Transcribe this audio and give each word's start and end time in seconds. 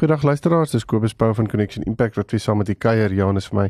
Goeiedag 0.00 0.22
luisteraars, 0.22 0.70
dis 0.70 0.84
Kobus 0.88 1.12
Pau 1.12 1.34
van 1.34 1.48
Connection 1.48 1.82
Impact 1.84 2.14
wat 2.16 2.30
weer 2.30 2.40
saam 2.40 2.56
met 2.56 2.66
die 2.70 2.74
kuier. 2.74 3.12
Ja, 3.12 3.26
is 3.36 3.50
vir 3.50 3.58
my 3.58 3.66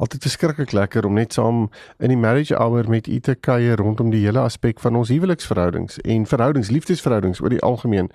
altyd 0.00 0.22
verskriklik 0.24 0.72
lekker 0.72 1.04
om 1.04 1.12
net 1.20 1.36
saam 1.36 1.66
in 2.00 2.08
die 2.08 2.16
marriage 2.16 2.56
hour 2.56 2.88
met 2.88 3.06
u 3.06 3.18
te 3.20 3.34
kuier 3.34 3.76
rondom 3.76 4.08
die 4.10 4.22
hele 4.24 4.40
aspek 4.40 4.80
van 4.80 4.96
ons 4.96 5.12
huweliksverhoudings 5.12 5.98
en 6.00 6.24
verhoudings, 6.26 6.70
liefdesverhoudings 6.72 7.42
oor 7.44 7.52
die 7.52 7.60
algemeen. 7.60 8.08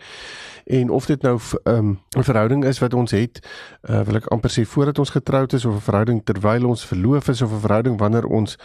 En 0.66 0.90
of 0.90 1.06
dit 1.06 1.22
nou 1.22 1.38
'n 1.38 1.70
um, 1.70 2.00
verhouding 2.10 2.66
is 2.66 2.80
wat 2.80 2.94
ons 2.94 3.12
het, 3.12 3.46
uh, 3.90 4.02
wil 4.02 4.16
ek 4.16 4.26
amper 4.34 4.50
sê 4.50 4.66
voordat 4.66 5.00
ons 5.00 5.10
getroud 5.10 5.54
is 5.54 5.66
of 5.66 5.76
'n 5.76 5.86
verhouding 5.86 6.26
terwyl 6.26 6.66
ons 6.66 6.86
verloof 6.86 7.28
is 7.28 7.42
of 7.42 7.52
'n 7.52 7.62
verhouding 7.62 8.00
wanneer 8.00 8.26
ons 8.26 8.58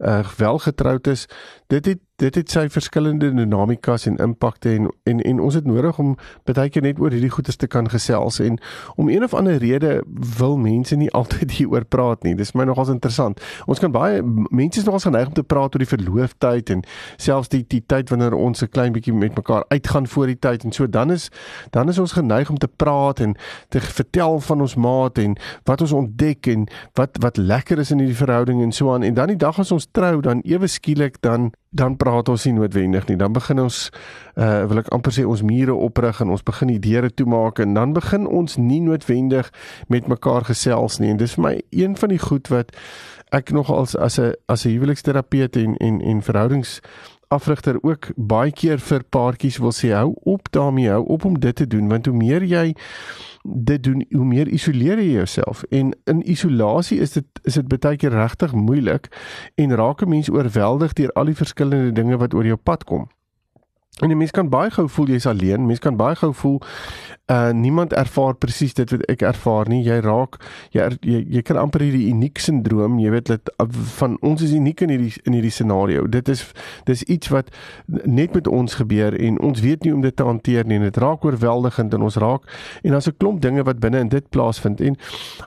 uh, 0.00 0.24
wel 0.36 0.58
getroud 0.58 1.06
is, 1.06 1.26
dit 1.66 1.86
het 1.86 1.98
dit 2.20 2.34
het 2.34 2.52
sy 2.52 2.66
verskillende 2.68 3.30
dinamikas 3.32 4.04
en 4.08 4.18
impakte 4.20 4.74
en 4.74 4.88
en 5.08 5.20
en 5.24 5.40
ons 5.40 5.54
het 5.56 5.66
nodig 5.66 5.98
om 5.98 6.16
baie 6.44 6.68
keer 6.68 6.84
net 6.84 6.98
oor 7.00 7.14
hierdie 7.14 7.32
goedes 7.32 7.56
te 7.56 7.68
kan 7.70 7.88
gesels 7.88 8.40
en 8.44 8.58
om 9.00 9.08
een 9.08 9.24
of 9.24 9.34
ander 9.34 9.56
rede 9.62 10.02
wil 10.38 10.58
mense 10.60 10.96
nie 10.96 11.10
altyd 11.20 11.54
hieroor 11.56 11.84
praat 11.84 12.22
nie. 12.22 12.34
Dis 12.36 12.52
my 12.52 12.66
nogals 12.68 12.92
interessant. 12.92 13.40
Ons 13.66 13.80
kan 13.80 13.92
baie 13.92 14.20
mense 14.50 14.80
is 14.80 14.84
nogals 14.84 15.08
geneig 15.08 15.30
om 15.30 15.36
te 15.38 15.46
praat 15.46 15.74
oor 15.74 15.84
die 15.84 15.88
verloofdheid 15.88 16.74
en 16.76 16.84
selfs 17.16 17.48
die 17.54 17.62
die 17.68 17.82
tyd 17.86 18.12
wanneer 18.12 18.36
ons 18.36 18.62
'n 18.62 18.68
klein 18.68 18.92
bietjie 18.92 19.14
met 19.14 19.36
mekaar 19.36 19.64
uitgaan 19.68 20.06
voor 20.06 20.26
die 20.26 20.38
tyd 20.38 20.64
en 20.64 20.72
so 20.72 20.88
dan 20.88 21.10
is 21.10 21.30
dan 21.70 21.88
is 21.88 21.98
ons 21.98 22.12
geneig 22.12 22.50
om 22.50 22.58
te 22.58 22.68
praat 22.68 23.20
en 23.20 23.36
te 23.68 23.80
vertel 23.80 24.40
van 24.40 24.60
ons 24.60 24.74
maat 24.74 25.18
en 25.18 25.36
wat 25.64 25.80
ons 25.80 25.92
ontdek 25.92 26.46
en 26.46 26.68
wat 26.94 27.16
wat 27.20 27.36
lekker 27.36 27.78
is 27.78 27.90
in 27.90 27.98
hierdie 27.98 28.16
verhouding 28.16 28.62
en 28.62 28.72
so 28.72 28.92
aan 28.92 29.02
en 29.02 29.14
dan 29.14 29.26
die 29.26 29.36
dag 29.36 29.58
as 29.58 29.72
ons 29.72 29.89
trou 29.92 30.20
dan 30.20 30.40
ewe 30.44 30.66
skielik 30.66 31.20
dan 31.20 31.52
dan 31.70 31.96
praat 31.96 32.28
ons 32.28 32.44
nie 32.44 32.54
noodwendig 32.56 33.06
nie. 33.06 33.16
Dan 33.16 33.32
begin 33.32 33.60
ons 33.62 33.90
uh 34.34 34.64
wil 34.66 34.82
ek 34.82 34.90
amper 34.94 35.14
sê 35.14 35.26
ons 35.26 35.42
mure 35.46 35.74
oprig 35.74 36.20
en 36.20 36.30
ons 36.34 36.42
begin 36.42 36.72
die 36.72 36.80
deure 36.82 37.10
toemaak 37.14 37.62
en 37.62 37.74
dan 37.74 37.94
begin 37.94 38.26
ons 38.26 38.56
nie 38.56 38.80
noodwendig 38.80 39.52
met 39.88 40.08
mekaar 40.08 40.44
gesels 40.50 40.98
nie. 40.98 41.10
En 41.10 41.16
dis 41.16 41.34
vir 41.38 41.42
my 41.42 41.54
een 41.70 41.96
van 41.96 42.08
die 42.08 42.18
goed 42.18 42.50
wat 42.50 42.74
ek 43.30 43.52
nog 43.54 43.70
als 43.70 43.96
as 43.96 44.18
'n 44.18 44.34
as 44.46 44.66
'n 44.66 44.74
huweliksterapeut 44.74 45.56
en 45.56 45.76
en 45.76 46.00
en 46.00 46.22
verhoudings 46.22 46.80
afrigter 47.30 47.78
ook 47.82 48.10
baie 48.16 48.52
keer 48.52 48.80
vir 48.82 49.04
paartjies 49.14 49.58
wil 49.62 49.74
sê 49.74 49.92
hou 49.94 50.14
op 50.32 50.48
daarmee 50.50 50.90
hou 50.90 51.04
op 51.06 51.24
om 51.24 51.38
dit 51.38 51.56
te 51.56 51.66
doen 51.66 51.88
want 51.88 52.06
hoe 52.06 52.16
meer 52.16 52.42
jy 52.42 52.64
dit 53.42 53.82
doen 53.82 54.02
hoe 54.10 54.26
meer 54.26 54.48
isoleer 54.48 54.98
jy 54.98 55.12
jouself 55.12 55.62
en 55.70 55.92
in 56.10 56.24
isolasie 56.30 56.98
is 57.00 57.14
dit 57.14 57.44
is 57.46 57.60
dit 57.60 57.68
baie 57.70 57.96
keer 57.96 58.16
regtig 58.18 58.52
moeilik 58.52 59.06
en 59.54 59.76
raak 59.82 60.02
'n 60.02 60.08
mens 60.08 60.30
oorweldig 60.30 60.92
deur 60.92 61.12
al 61.14 61.30
die 61.30 61.38
verskillende 61.42 61.92
dinge 61.92 62.16
wat 62.16 62.34
oor 62.34 62.46
jou 62.46 62.56
pad 62.56 62.84
kom. 62.84 63.08
En 63.98 64.10
'n 64.10 64.16
mens 64.16 64.30
kan 64.30 64.48
baie 64.48 64.70
gou 64.70 64.88
voel 64.88 65.06
jy's 65.06 65.26
alleen. 65.26 65.66
Mens 65.66 65.78
kan 65.78 65.96
baie 65.96 66.16
gou 66.16 66.34
voel 66.34 66.60
uh 67.30 67.50
niemand 67.50 67.92
ervaar 67.92 68.34
presies 68.34 68.74
dit 68.74 68.90
wat 68.90 69.02
ek 69.12 69.22
ervaar 69.22 69.68
nie. 69.68 69.82
Jy 69.86 70.00
raak 70.02 70.36
jy 70.74 70.88
jy, 71.00 71.20
jy 71.36 71.42
kan 71.46 71.56
amper 71.56 71.84
hierdie 71.84 72.08
uniek 72.10 72.38
sindroom, 72.42 72.98
jy 72.98 73.10
weet 73.10 73.28
dat 73.30 73.50
van 73.98 74.16
ons 74.26 74.42
is 74.42 74.50
uniek 74.56 74.80
in 74.80 74.90
hierdie 74.90 75.12
in 75.24 75.36
hierdie 75.38 75.52
scenario. 75.54 76.08
Dit 76.10 76.28
is 76.28 76.42
dis 76.84 77.02
iets 77.02 77.30
wat 77.30 77.52
net 77.86 78.34
met 78.34 78.46
ons 78.46 78.74
gebeur 78.74 79.14
en 79.14 79.38
ons 79.40 79.60
weet 79.60 79.84
nie 79.84 79.94
om 79.94 80.00
dit 80.02 80.16
te 80.16 80.26
hanteer 80.26 80.66
nie. 80.66 80.80
Dit 80.82 80.96
raak 80.96 81.24
oorweldigend 81.24 81.94
en 81.94 82.02
ons 82.08 82.16
raak 82.16 82.50
en 82.82 82.90
daar's 82.90 83.06
'n 83.06 83.16
klomp 83.18 83.40
dinge 83.40 83.62
wat 83.62 83.78
binne 83.78 83.98
in 83.98 84.08
dit 84.08 84.28
plaasvind. 84.30 84.80
En 84.80 84.96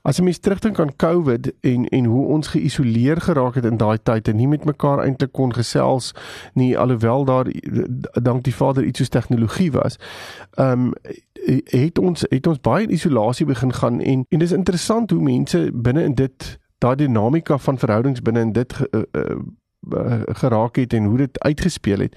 as 0.03 0.19
'n 0.19 0.23
mens 0.23 0.39
terugdink 0.39 0.79
aan 0.79 0.95
COVID 0.95 1.51
en 1.61 1.87
en 1.87 2.05
hoe 2.05 2.27
ons 2.27 2.47
geïsoleer 2.47 3.21
geraak 3.21 3.55
het 3.55 3.65
in 3.65 3.77
daai 3.77 3.97
tyd 4.03 4.27
en 4.27 4.35
nie 4.35 4.47
met 4.47 4.65
mekaar 4.65 5.03
eintlik 5.03 5.31
kon 5.31 5.53
gesels 5.53 6.13
nie 6.53 6.77
alhoewel 6.77 7.25
daar 7.25 7.45
dank 8.33 8.43
die 8.49 8.55
Vader 8.55 8.83
iets 8.83 9.03
soos 9.03 9.13
tegnologie 9.13 9.71
was. 9.71 9.99
Ehm 10.57 10.89
um, 10.89 10.93
het 11.65 11.99
ons 11.99 12.25
het 12.29 12.47
ons 12.47 12.59
baie 12.63 12.85
in 12.85 12.93
isolasie 12.95 13.45
begin 13.45 13.73
gaan 13.73 13.99
en 14.01 14.25
en 14.29 14.39
dis 14.39 14.51
interessant 14.51 15.11
hoe 15.11 15.21
mense 15.21 15.69
binne 15.73 16.03
in 16.03 16.13
dit 16.15 16.59
daai 16.79 16.95
dinamika 16.95 17.57
van 17.57 17.79
verhoudings 17.79 18.21
binne 18.21 18.39
in 18.39 18.53
dit 18.55 18.73
ge, 18.73 18.87
uh, 18.91 19.35
uh, 19.91 20.21
geraak 20.39 20.75
het 20.75 20.93
en 20.93 21.05
hoe 21.05 21.17
dit 21.17 21.39
uitgespeel 21.39 21.99
het. 21.99 22.15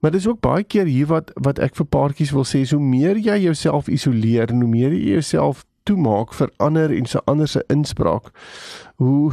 Maar 0.00 0.10
dis 0.10 0.28
ook 0.28 0.40
baie 0.40 0.64
keer 0.64 0.84
hier 0.84 1.06
wat 1.06 1.30
wat 1.34 1.58
ek 1.58 1.76
vir 1.76 1.86
paartjies 1.86 2.32
wil 2.32 2.46
sê, 2.48 2.64
so 2.64 2.80
meer 2.80 3.18
jy 3.20 3.38
jouself 3.44 3.88
isoleer, 3.88 4.50
hoe 4.50 4.68
meer 4.68 4.94
jy 4.96 5.18
jouself 5.18 5.64
toemaak 5.82 6.34
vir 6.34 6.50
ander 6.56 6.92
en 6.96 7.06
se 7.06 7.20
ander 7.24 7.48
se 7.48 7.64
inspraak, 7.68 8.30
hoe 8.96 9.32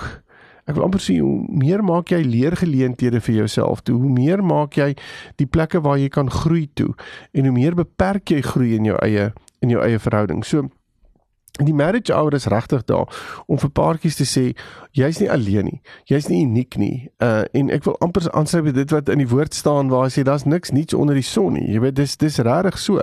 Ek 0.68 0.76
wil 0.76 0.84
amper 0.88 1.04
sê 1.04 1.18
hoe 1.24 1.46
meer 1.48 1.84
maak 1.86 2.12
jy 2.12 2.20
leergeleenthede 2.28 3.22
vir 3.24 3.42
jouself 3.42 3.84
toe, 3.88 3.96
hoe 3.96 4.12
meer 4.12 4.44
maak 4.44 4.76
jy 4.76 4.94
die 5.40 5.48
plekke 5.48 5.80
waar 5.86 6.00
jy 6.00 6.10
kan 6.12 6.32
groei 6.32 6.68
toe 6.76 6.92
en 7.32 7.48
hoe 7.48 7.56
meer 7.56 7.78
beperk 7.78 8.36
jy 8.36 8.42
groei 8.44 8.76
in 8.76 8.90
jou 8.90 8.98
eie 9.04 9.32
in 9.66 9.72
jou 9.74 9.80
eie 9.82 9.98
verhouding. 9.98 10.44
So 10.46 10.68
die 11.52 11.74
marriage 11.74 12.14
hour 12.14 12.34
is 12.34 12.46
regtig 12.46 12.84
daar 12.84 13.08
om 13.46 13.60
vir 13.60 13.70
paartjies 13.70 14.16
te 14.20 14.26
sê 14.26 14.44
jy's 14.98 15.20
nie 15.22 15.30
alleen 15.30 15.66
nie. 15.70 15.80
Jy's 16.10 16.28
nie 16.30 16.44
uniek 16.46 16.78
nie. 16.78 17.10
Uh 17.24 17.46
en 17.58 17.70
ek 17.74 17.86
wil 17.86 17.98
amper 18.04 18.26
aansluit 18.38 18.66
by 18.66 18.74
dit 18.76 18.94
wat 18.94 19.10
in 19.14 19.22
die 19.22 19.30
woord 19.30 19.54
staan 19.54 19.92
waar 19.94 20.08
hy 20.08 20.12
sê 20.14 20.24
daar's 20.26 20.46
niks 20.46 20.74
niets 20.74 20.94
onder 20.98 21.18
die 21.18 21.26
son 21.26 21.54
nie. 21.58 21.66
Jy 21.74 21.82
weet 21.84 21.98
dis 21.98 22.18
dis 22.18 22.40
regtig 22.46 22.80
so. 22.82 23.02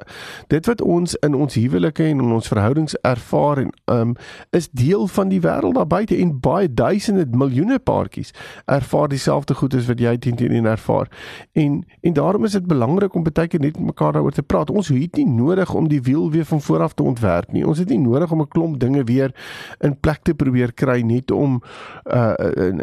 Dit 0.53 0.67
wat 0.71 0.83
ons 0.83 1.15
in 1.27 1.35
ons 1.35 1.55
huwelike 1.59 2.07
en 2.07 2.23
in 2.23 2.35
ons 2.35 2.51
verhoudings 2.51 2.97
ervaar 3.03 3.63
en 3.65 3.71
um 3.91 4.15
is 4.55 4.69
deel 4.71 5.07
van 5.11 5.31
die 5.31 5.41
wêreld 5.43 5.79
daar 5.79 5.91
buite 5.91 6.19
en 6.19 6.35
baie 6.41 6.71
duisende 6.71 7.27
miljoene 7.31 7.79
paartjies 7.79 8.35
ervaar 8.71 9.09
dieselfde 9.09 9.55
goed 9.55 9.75
as 9.75 9.89
wat 9.91 10.03
jy 10.03 10.17
teen 10.19 10.39
teen 10.39 10.67
ervaar. 10.67 11.11
En 11.53 11.83
en 12.03 12.13
daarom 12.13 12.45
is 12.45 12.59
dit 12.59 12.67
belangrik 12.67 13.15
om 13.15 13.27
baie 13.27 13.49
keer 13.49 13.61
net 13.61 13.79
met 13.79 13.95
mekaar 13.95 14.13
daaroor 14.13 14.35
te 14.35 14.43
praat. 14.43 14.71
Ons 14.71 14.89
het 14.89 15.17
nie 15.17 15.27
nodig 15.27 15.75
om 15.75 15.89
die 15.89 16.03
wiel 16.03 16.31
weer 16.31 16.45
van 16.45 16.61
voor 16.61 16.83
af 16.83 16.95
te 16.95 17.03
ontwerp 17.03 17.53
nie. 17.53 17.67
Ons 17.67 17.79
het 17.79 17.89
nie 17.89 17.99
nodig 17.99 18.31
om 18.35 18.43
'n 18.43 18.49
klomp 18.49 18.81
dinge 18.81 19.05
weer 19.05 19.35
in 19.81 19.97
plek 20.01 20.23
te 20.23 20.35
probeer 20.35 20.73
kry 20.73 21.01
net 21.01 21.31
om 21.31 21.63
uh 22.05 22.35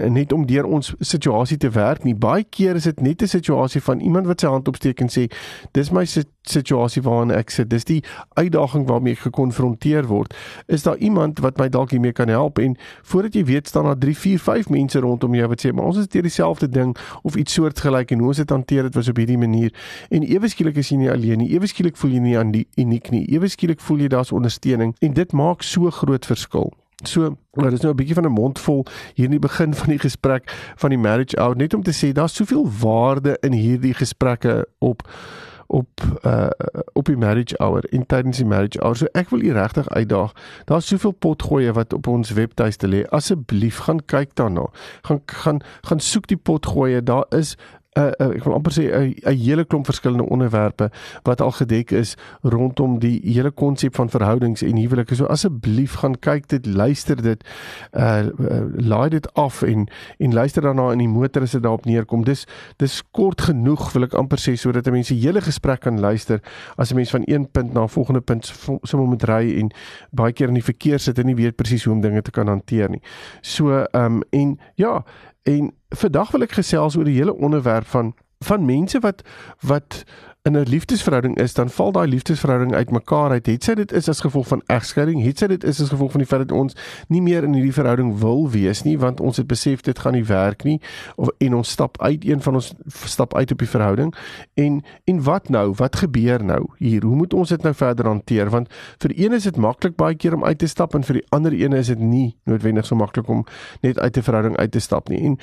net 0.10 0.34
om 0.34 0.46
deur 0.46 0.66
ons 0.66 0.94
situasie 1.00 1.58
te 1.58 1.70
werk 1.70 2.04
nie. 2.04 2.16
Baie 2.16 2.44
keer 2.44 2.76
is 2.76 2.84
dit 2.90 3.02
net 3.02 3.22
'n 3.22 3.28
situasie 3.28 3.82
van 3.82 4.00
iemand 4.00 4.28
wat 4.28 4.42
sy 4.42 4.48
hand 4.48 4.68
opsteek 4.68 5.02
en 5.02 5.10
sê 5.10 5.28
dis 5.72 5.92
my 5.92 6.06
situasie 6.42 7.02
waarin 7.06 7.32
ek 7.32 7.50
sit. 7.50 7.70
Dis 7.70 7.86
die 7.86 8.04
uitdaging 8.34 8.88
waarmee 8.88 9.14
ek 9.14 9.26
gekonfronteer 9.28 10.08
word. 10.10 10.34
Is 10.68 10.84
daar 10.84 10.98
iemand 10.98 11.40
wat 11.40 11.58
my 11.58 11.70
dalk 11.70 11.92
hiermee 11.92 12.16
kan 12.18 12.28
help 12.28 12.60
en 12.60 12.78
voordat 13.04 13.34
jy 13.38 13.44
weet 13.46 13.68
staan 13.68 13.86
daar 13.86 13.98
3, 13.98 14.18
4, 14.18 14.40
5 14.40 14.70
mense 14.70 15.00
rondom 15.00 15.36
jou 15.36 15.48
wat 15.48 15.62
sê 15.66 15.72
maar 15.72 15.86
ons 15.92 15.98
is 16.02 16.08
deur 16.08 16.26
dieselfde 16.26 16.70
ding 16.70 16.96
of 17.22 17.36
iets 17.36 17.54
soortgelyk 17.54 18.12
en 18.12 18.20
hoe 18.20 18.28
ons 18.28 18.42
dit 18.42 18.50
hanteer 18.50 18.90
dit 18.90 18.96
was 18.96 19.10
op 19.12 19.22
hierdie 19.22 19.38
manier. 19.38 19.74
En 20.10 20.24
ewe 20.24 20.50
skielik 20.50 20.80
is 20.82 20.90
jy 20.90 20.98
nie 20.98 21.12
alleen 21.12 21.44
nie. 21.44 21.52
Ewe 21.54 21.70
skielik 21.70 21.98
voel 21.98 22.18
jy 22.18 22.24
nie 22.26 22.38
aan 22.38 22.52
die 22.56 22.66
uniek 22.76 23.12
nie. 23.14 23.26
Ewe 23.32 23.50
skielik 23.52 23.80
voel 23.80 24.06
jy 24.06 24.12
daar's 24.14 24.32
ondersteuning 24.32 24.96
en 25.00 25.14
dit 25.14 25.34
maak 25.42 25.66
so 25.66 25.90
groot 25.90 26.26
verskil. 26.26 26.72
So, 27.04 27.36
maar 27.54 27.70
dit 27.70 27.74
is 27.74 27.82
nou 27.82 27.94
'n 27.94 27.98
bietjie 27.98 28.16
van 28.16 28.26
'n 28.26 28.40
mond 28.42 28.60
vol 28.60 28.86
hier 29.14 29.26
in 29.26 29.32
die 29.32 29.48
begin 29.48 29.74
van 29.74 29.90
die 29.90 30.00
gesprek 30.00 30.74
van 30.76 30.90
die 30.90 31.00
marriage 31.00 31.40
hour 31.40 31.56
net 31.56 31.74
om 31.74 31.84
te 31.84 31.94
sê 31.94 32.12
daar's 32.12 32.36
soveel 32.36 32.70
waarde 32.80 33.38
in 33.42 33.52
hierdie 33.52 33.94
gesprekke 33.94 34.68
op 34.78 35.08
op 35.72 35.90
uh 36.26 36.48
op 36.94 37.06
die 37.06 37.18
marriage 37.18 37.56
hour 37.58 37.84
in 37.90 38.06
tydens 38.06 38.38
die 38.38 38.46
marriage 38.46 38.80
hour. 38.80 38.96
So 38.96 39.08
ek 39.12 39.30
wil 39.30 39.42
u 39.42 39.52
regtig 39.52 39.90
uitdaag. 39.90 40.34
Daar's 40.66 40.88
soveel 40.88 41.12
potgoeie 41.12 41.72
wat 41.74 41.94
op 41.94 42.08
ons 42.08 42.34
webtuiste 42.36 42.88
lê. 42.88 43.06
Asseblief 43.10 43.78
gaan 43.78 44.06
kyk 44.06 44.36
daarna. 44.36 44.68
Gaan 45.02 45.22
gaan 45.26 45.62
gaan 45.82 46.00
soek 46.00 46.28
die 46.28 46.38
potgoeie. 46.38 47.04
Daar 47.04 47.26
is 47.30 47.56
'n 47.92 48.00
uh, 48.00 48.28
uh, 48.28 48.36
ek 48.36 48.46
wil 48.48 48.54
amper 48.56 48.72
sê 48.72 48.84
'n 48.88 49.16
uh, 49.20 49.36
hele 49.36 49.66
klomp 49.66 49.86
verskillende 49.86 50.24
onderwerpe 50.24 50.90
wat 51.28 51.42
al 51.42 51.52
gedek 51.52 51.92
is 51.92 52.16
rondom 52.42 53.00
die 53.00 53.20
hele 53.24 53.52
konsep 53.52 53.96
van 53.96 54.10
verhoudings 54.10 54.62
en 54.62 54.78
huwelike. 54.78 55.16
So 55.16 55.26
asseblief 55.26 55.94
gaan 56.00 56.16
kyk 56.20 56.48
dit, 56.48 56.66
luister 56.66 57.22
dit, 57.22 57.44
uh, 57.92 58.24
uh 58.40 58.64
laai 58.80 59.10
dit 59.10 59.34
af 59.34 59.62
en 59.62 59.90
en 60.18 60.34
luister 60.34 60.62
daarna 60.62 60.92
in 60.92 61.04
die 61.04 61.08
motor 61.08 61.42
as 61.42 61.52
dit 61.52 61.64
daarop 61.64 61.86
neerkom. 61.86 62.24
Dis 62.24 62.48
dis 62.78 63.02
kort 63.12 63.42
genoeg 63.42 63.92
wil 63.92 64.08
ek 64.08 64.16
amper 64.16 64.40
sê 64.40 64.56
sodat 64.56 64.88
mense 64.92 65.14
hele 65.14 65.42
gesprek 65.42 65.82
kan 65.82 66.00
luister 66.00 66.40
as 66.78 66.92
'n 66.92 66.96
mens 66.96 67.12
van 67.12 67.24
een 67.26 67.52
punt 67.52 67.74
na 67.74 67.84
'n 67.84 67.90
volgende 67.90 68.22
punt 68.22 68.54
sommer 68.84 69.08
moet 69.08 69.24
ry 69.24 69.60
en 69.60 69.72
baie 70.12 70.32
keer 70.32 70.48
in 70.48 70.54
die 70.54 70.64
verkeer 70.64 71.00
sit 71.00 71.20
en 71.20 71.26
nie 71.26 71.36
weet 71.36 71.56
presies 71.56 71.84
hoe 71.84 71.94
om 71.94 72.02
dinge 72.02 72.22
te 72.22 72.32
kan 72.32 72.48
hanteer 72.48 72.90
nie. 72.90 73.02
So 73.42 73.84
ehm 73.92 74.06
um, 74.06 74.24
en 74.30 74.60
ja, 74.76 75.04
En 75.44 75.74
vandag 75.90 76.32
wil 76.32 76.46
ek 76.46 76.52
gesels 76.60 76.98
oor 76.98 77.08
die 77.08 77.18
hele 77.18 77.36
onderwerp 77.36 77.88
van 77.88 78.14
van 78.42 78.66
mense 78.66 79.00
wat 79.00 79.22
wat 79.60 80.04
in 80.44 80.58
'n 80.58 80.70
liefdesverhouding 80.70 81.38
is, 81.38 81.54
dan 81.54 81.70
val 81.70 81.92
daai 81.92 82.08
liefdesverhouding 82.08 82.74
uitmekaar 82.74 83.30
uit. 83.30 83.46
Het 83.46 83.64
sy 83.64 83.74
dit 83.74 83.92
is 83.92 84.10
as 84.10 84.20
gevolg 84.20 84.48
van 84.48 84.62
egskeiding, 84.66 85.24
het 85.24 85.38
sy 85.38 85.48
dit 85.48 85.64
is 85.64 85.82
as 85.82 85.90
gevolg 85.90 86.12
van 86.12 86.20
die 86.20 86.28
feit 86.28 86.48
dat 86.48 86.58
ons 86.58 86.76
nie 87.08 87.22
meer 87.22 87.44
in 87.44 87.54
hierdie 87.54 87.74
verhouding 87.74 88.20
wil 88.20 88.50
wees 88.50 88.82
nie, 88.84 88.98
want 89.00 89.20
ons 89.20 89.38
het 89.38 89.48
besef 89.48 89.82
dit 89.82 90.00
gaan 90.00 90.14
nie 90.14 90.26
werk 90.26 90.64
nie 90.64 90.82
of 91.16 91.30
en 91.38 91.54
ons 91.54 91.70
stap 91.70 92.02
uit 92.02 92.26
een 92.26 92.42
van 92.42 92.54
ons 92.54 92.74
stap 93.06 93.36
uit 93.36 93.52
op 93.52 93.58
die 93.58 93.70
verhouding. 93.70 94.16
En 94.54 94.82
en 95.04 95.24
wat 95.24 95.50
nou? 95.50 95.74
Wat 95.78 95.96
gebeur 95.96 96.44
nou 96.44 96.66
hier? 96.78 97.04
Hoe 97.04 97.16
moet 97.16 97.34
ons 97.34 97.50
dit 97.50 97.62
nou 97.62 97.74
verder 97.74 98.06
hanteer? 98.06 98.50
Want 98.50 98.74
vir 98.98 99.12
een 99.16 99.34
is 99.34 99.44
dit 99.44 99.58
maklik 99.58 99.96
baie 99.96 100.16
keer 100.16 100.34
om 100.34 100.46
uit 100.46 100.58
te 100.58 100.68
stap 100.68 100.96
en 100.96 101.04
vir 101.04 101.14
die 101.14 101.26
ander 101.30 101.54
een 101.54 101.74
is 101.74 101.88
dit 101.88 102.00
nie 102.00 102.38
noodwendig 102.44 102.86
so 102.86 102.96
maklik 102.96 103.28
om 103.30 103.46
net 103.82 104.00
uit 104.00 104.18
'n 104.18 104.22
verhouding 104.22 104.58
uit 104.58 104.72
te 104.72 104.80
stap 104.80 105.10
nie. 105.10 105.22
En 105.22 105.38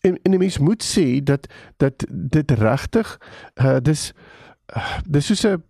en, 0.00 0.18
en 0.22 0.32
'n 0.32 0.38
mens 0.38 0.58
moet 0.58 0.98
sê 0.98 1.22
dat 1.22 1.46
dat 1.76 2.06
dit 2.08 2.50
regtig 2.50 3.20
uh, 3.54 3.76
dis 3.82 4.14
uh, 4.76 5.00
dis 5.06 5.24
soos 5.30 5.44
'n 5.44 5.62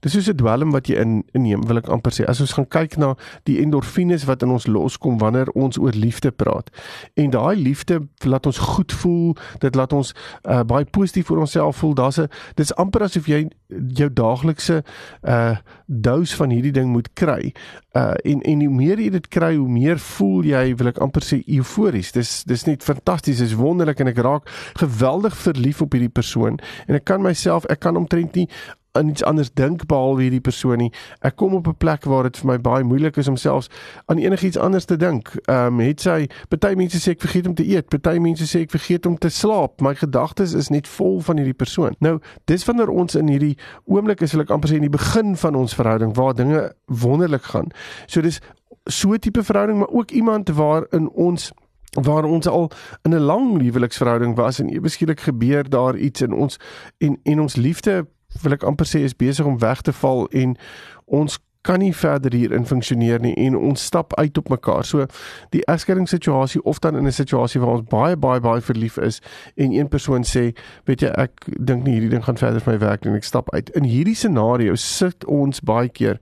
Dis 0.00 0.16
is 0.16 0.28
'n 0.28 0.36
dwelm 0.36 0.70
wat 0.70 0.86
jy 0.86 0.94
in 0.94 1.24
inneem, 1.32 1.66
wil 1.66 1.76
ek 1.76 1.88
amper 1.88 2.12
sê. 2.12 2.24
As 2.24 2.40
ons 2.40 2.52
gaan 2.52 2.68
kyk 2.68 2.96
na 2.96 3.14
die 3.44 3.58
endorfines 3.60 4.24
wat 4.24 4.42
in 4.42 4.50
ons 4.50 4.66
loskom 4.66 5.18
wanneer 5.18 5.48
ons 5.54 5.78
oor 5.78 5.92
liefde 5.92 6.30
praat. 6.30 6.70
En 7.14 7.30
daai 7.30 7.56
liefde 7.56 8.08
laat 8.24 8.46
ons 8.46 8.58
goed 8.58 8.92
voel, 8.92 9.36
dit 9.58 9.74
laat 9.74 9.92
ons 9.92 10.14
uh, 10.48 10.62
baie 10.62 10.84
positief 10.84 11.30
oor 11.30 11.38
onsself 11.38 11.76
voel. 11.76 11.94
Daar's 11.94 12.18
'n 12.18 12.28
dis 12.54 12.74
amper 12.74 13.02
asof 13.02 13.26
jy 13.26 13.48
jou 13.94 14.12
daaglikse 14.12 14.82
uh 15.22 15.56
dose 15.86 16.36
van 16.36 16.50
hierdie 16.50 16.72
ding 16.72 16.88
moet 16.88 17.12
kry. 17.12 17.52
Uh 17.92 18.14
en 18.24 18.40
en 18.40 18.60
hoe 18.60 18.74
meer 18.74 18.98
jy 18.98 19.10
dit 19.10 19.28
kry, 19.28 19.56
hoe 19.56 19.68
meer 19.68 19.98
voel 19.98 20.44
jy, 20.44 20.74
wil 20.76 20.88
ek 20.88 20.98
amper 20.98 21.22
sê 21.22 21.42
eufories. 21.46 22.12
Dis 22.12 22.44
dis 22.44 22.64
net 22.64 22.82
fantasties, 22.82 23.38
dis 23.38 23.54
wonderlik 23.54 24.00
en 24.00 24.06
ek 24.06 24.18
raak 24.24 24.48
geweldig 24.80 25.36
verlief 25.36 25.82
op 25.82 25.92
hierdie 25.92 26.12
persoon 26.12 26.58
en 26.86 26.94
ek 26.94 27.04
kan 27.04 27.22
myself, 27.22 27.66
ek 27.70 27.80
kan 27.80 27.96
omtrent 27.96 28.34
nie 28.34 28.48
aan 28.92 29.08
iets 29.08 29.24
anders 29.24 29.52
dink 29.54 29.86
behalwe 29.86 30.22
hierdie 30.22 30.40
persoon 30.40 30.78
nie. 30.78 30.90
Ek 31.24 31.36
kom 31.36 31.54
op 31.54 31.66
'n 31.66 31.76
plek 31.76 32.04
waar 32.04 32.22
dit 32.22 32.36
vir 32.36 32.46
my 32.46 32.58
baie 32.60 32.84
moeilik 32.84 33.16
is 33.16 33.28
om 33.28 33.36
selfs 33.36 33.68
aan 34.06 34.18
enigiets 34.18 34.56
anders 34.56 34.84
te 34.84 34.96
dink. 34.96 35.32
Ehm 35.48 35.66
um, 35.66 35.80
het 35.80 36.00
sy 36.00 36.28
party 36.48 36.74
mense 36.76 37.00
sê 37.00 37.10
ek 37.10 37.20
vergeet 37.20 37.46
om 37.46 37.54
te 37.54 37.66
eet, 37.66 37.88
party 37.88 38.18
mense 38.18 38.44
sê 38.44 38.60
ek 38.60 38.70
vergeet 38.70 39.06
om 39.06 39.18
te 39.18 39.28
slaap. 39.28 39.80
My 39.80 39.94
gedagtes 39.94 40.52
is 40.52 40.68
net 40.68 40.88
vol 40.88 41.20
van 41.20 41.36
hierdie 41.36 41.56
persoon. 41.56 41.96
Nou, 41.98 42.18
dis 42.44 42.64
wanneer 42.64 42.88
ons 42.88 43.14
in 43.14 43.28
hierdie 43.28 43.56
oomblik 43.84 44.20
is, 44.20 44.32
wil 44.32 44.42
ek 44.42 44.50
amper 44.50 44.68
sê 44.68 44.74
in 44.74 44.88
die 44.88 44.98
begin 44.98 45.36
van 45.36 45.54
ons 45.54 45.74
verhouding 45.74 46.14
waar 46.14 46.34
dinge 46.34 46.72
wonderlik 46.86 47.42
gaan. 47.42 47.72
So 48.06 48.20
dis 48.20 48.40
so 48.86 49.12
'n 49.12 49.18
tipe 49.18 49.42
verhouding, 49.42 49.78
maar 49.78 49.90
ook 49.90 50.10
iemand 50.10 50.48
waar 50.48 50.86
in 50.90 51.10
ons 51.10 51.52
waar 52.00 52.24
ons 52.24 52.46
al 52.46 52.70
in 53.02 53.14
'n 53.14 53.20
lang 53.20 53.58
liefliksverhouding 53.58 54.36
was 54.36 54.58
en 54.58 54.68
ewe 54.68 54.88
skielik 54.88 55.20
gebeur 55.20 55.68
daar 55.68 55.96
iets 55.96 56.20
in 56.20 56.32
ons 56.32 56.58
en 56.98 57.18
en 57.22 57.40
ons 57.40 57.56
liefde 57.56 58.06
wil 58.40 58.56
ek 58.56 58.66
amper 58.68 58.88
sê 58.88 59.02
is 59.04 59.16
besig 59.16 59.46
om 59.46 59.60
weg 59.62 59.82
te 59.84 59.92
val 59.92 60.26
en 60.32 60.56
ons 61.04 61.38
kan 61.62 61.78
nie 61.78 61.94
verder 61.94 62.34
hier 62.34 62.52
in 62.52 62.66
funksioneer 62.66 63.20
nie 63.22 63.34
en 63.38 63.56
ons 63.56 63.84
stap 63.84 64.16
uit 64.18 64.38
op 64.38 64.48
mekaar. 64.50 64.84
So 64.84 65.06
die 65.54 65.62
egskeidingssituasie 65.70 66.62
of 66.62 66.78
dan 66.78 66.96
in 66.96 67.06
'n 67.06 67.12
situasie 67.12 67.60
waar 67.60 67.76
ons 67.78 67.88
baie 67.88 68.16
baie 68.16 68.40
baie 68.40 68.60
verlief 68.60 68.96
is 68.96 69.20
en 69.56 69.72
een 69.72 69.88
persoon 69.88 70.22
sê, 70.24 70.54
weet 70.84 71.00
jy, 71.00 71.08
ek 71.08 71.30
dink 71.60 71.84
nie 71.84 71.92
hierdie 71.92 72.10
ding 72.10 72.24
gaan 72.24 72.36
verder 72.36 72.60
vir 72.60 72.72
my 72.72 72.78
werk 72.78 73.04
nie 73.04 73.10
en 73.10 73.16
ek 73.16 73.24
stap 73.24 73.54
uit. 73.54 73.70
In 73.70 73.84
hierdie 73.84 74.14
scenario 74.14 74.74
sit 74.74 75.24
ons 75.24 75.60
baie 75.60 75.88
keer 75.88 76.18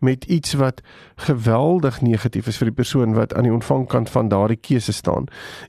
met 0.00 0.24
iets 0.24 0.54
wat 0.54 0.82
geweldig 1.16 2.00
negatief 2.00 2.46
is 2.46 2.56
vir 2.56 2.66
die 2.66 2.74
persoon 2.74 3.14
wat 3.14 3.34
aan 3.34 3.42
die 3.42 3.52
ontvangkant 3.52 4.10
van 4.10 4.28
daardie 4.28 4.60
keuse 4.60 4.92
staan 4.92 5.26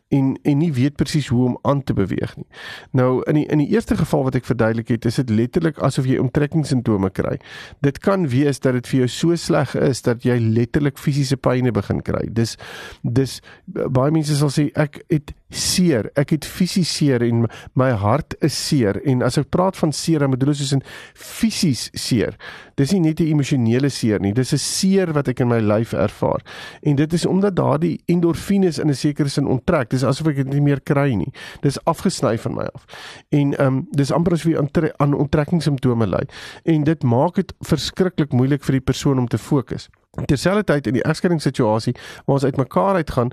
en 0.10 0.40
en 0.44 0.58
nie 0.58 0.74
weet 0.74 0.96
presies 0.96 1.28
hoe 1.28 1.46
om 1.46 1.58
aan 1.62 1.84
te 1.84 1.94
beweeg 1.94 2.36
nie. 2.36 2.48
Nou 2.92 3.24
in 3.24 3.34
die 3.34 3.46
in 3.46 3.58
die 3.58 3.70
eerste 3.74 3.98
geval 3.98 4.24
wat 4.24 4.36
ek 4.36 4.46
verduidelik 4.46 4.88
het, 4.88 5.06
is 5.06 5.16
dit 5.16 5.30
letterlik 5.30 5.78
asof 5.78 6.06
jy 6.06 6.18
omtrekkingssimptome 6.18 7.10
kry. 7.10 7.38
Dit 7.82 8.00
kan 8.00 8.28
wees 8.30 8.60
dat 8.60 8.74
dit 8.74 8.88
vir 8.88 9.00
jou 9.00 9.08
so 9.16 9.36
sleg 9.40 9.76
is 9.80 10.04
dat 10.06 10.26
jy 10.28 10.38
letterlik 10.44 11.00
fisiese 11.02 11.38
pynne 11.38 11.74
begin 11.76 12.04
kry. 12.06 12.26
Dis 12.30 12.56
dis 13.04 13.40
baie 13.66 14.14
mense 14.14 14.38
sal 14.40 14.54
sê 14.54 14.70
ek 14.76 15.02
het 15.10 15.36
seer. 15.50 16.10
Ek 16.18 16.34
het 16.36 16.46
fisies 16.46 16.90
seer 16.98 17.24
en 17.26 17.46
my 17.78 17.92
hart 18.00 18.36
is 18.46 18.56
seer 18.56 18.98
en 19.06 19.22
as 19.26 19.38
ek 19.38 19.52
praat 19.54 19.78
van 19.78 19.94
seer, 19.94 20.24
dan 20.24 20.34
bedoel 20.34 20.54
ek 20.56 20.60
soos 20.62 20.74
in 20.78 20.84
fisies 21.14 21.90
seer. 21.94 22.36
Dis 22.76 22.92
nie 22.92 23.02
net 23.02 23.20
'n 23.20 23.32
emosionele 23.32 23.90
seer 23.90 24.20
nie, 24.20 24.34
dis 24.34 24.54
'n 24.54 24.58
seer 24.58 25.14
wat 25.14 25.28
ek 25.28 25.42
in 25.42 25.48
my 25.48 25.60
lyf 25.60 25.94
ervaar. 25.94 26.42
En 26.84 26.96
dit 26.96 27.14
is 27.14 27.26
omdat 27.26 27.56
daardie 27.56 28.02
endorfines 28.08 28.80
in 28.80 28.90
'n 28.90 28.94
sekere 28.96 29.30
sin 29.30 29.48
onttrek. 29.48 29.90
Dis 29.90 30.04
asof 30.04 30.28
ek 30.28 30.36
dit 30.36 30.54
nie 30.54 30.62
meer 30.62 30.82
kry 30.82 31.14
nie. 31.14 31.32
Dis 31.62 31.78
afgesny 31.86 32.38
van 32.38 32.56
my 32.56 32.68
af. 32.74 32.86
En 33.30 33.54
ehm 33.54 33.68
um, 33.68 33.88
dis 33.92 34.12
amper 34.12 34.34
asof 34.34 34.52
jy 34.52 34.58
aan 34.58 34.70
aan 34.98 35.14
onttrekkingssimptome 35.14 36.08
ly. 36.08 36.28
En 36.66 36.84
dit 36.84 37.04
maak 37.04 37.36
dit 37.36 37.54
verskriklik 37.62 38.32
moeilik 38.32 38.64
vir 38.64 38.72
die 38.72 38.86
persoon 38.86 39.20
om 39.20 39.28
te 39.28 39.38
fokus. 39.38 39.90
Terselfdertyd 40.16 40.88
in 40.88 40.94
die 40.94 41.04
egskeidingssituasie 41.04 41.94
waar 42.26 42.38
ons 42.38 42.44
uitmekaar 42.44 42.96
uitgaan, 42.96 43.32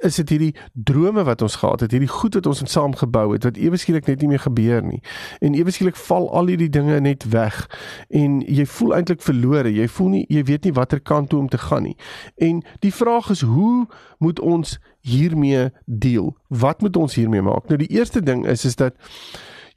is 0.00 0.18
dit 0.20 0.28
hierdie 0.28 0.52
drome 0.72 1.24
wat 1.26 1.42
ons 1.42 1.56
gehad 1.62 1.80
het, 1.80 1.90
hierdie 1.90 2.10
goed 2.10 2.34
wat 2.38 2.46
ons 2.46 2.62
saam 2.70 2.94
gebou 2.96 3.32
het 3.32 3.44
wat 3.44 3.58
ewe 3.58 3.76
skielik 3.80 4.06
net 4.06 4.22
nie 4.22 4.30
meer 4.30 4.44
gebeur 4.44 4.84
nie. 4.86 5.02
En 5.40 5.54
ewe 5.58 5.74
skielik 5.74 5.98
val 6.06 6.30
al 6.36 6.52
hierdie 6.52 6.70
dinge 6.70 7.00
net 7.00 7.26
weg 7.34 7.64
en 8.08 8.40
jy 8.46 8.66
voel 8.66 8.94
eintlik 9.00 9.22
verlore. 9.26 9.72
Jy 9.74 9.88
voel 9.88 10.14
nie 10.14 10.24
jy 10.28 10.44
weet 10.46 10.68
nie 10.68 10.74
watter 10.76 11.00
kant 11.00 11.30
toe 11.30 11.40
om 11.40 11.48
te 11.48 11.58
gaan 11.58 11.88
nie. 11.88 11.96
En 12.38 12.62
die 12.84 12.94
vraag 12.94 13.30
is 13.34 13.42
hoe 13.42 13.86
moet 14.18 14.40
ons 14.40 14.78
hiermee 15.00 15.70
deel? 15.86 16.34
Wat 16.48 16.80
moet 16.80 16.96
ons 16.96 17.14
hiermee 17.14 17.42
maak? 17.42 17.68
Nou 17.68 17.78
die 17.80 17.90
eerste 17.90 18.22
ding 18.22 18.46
is 18.46 18.64
is 18.64 18.76
dat 18.76 18.94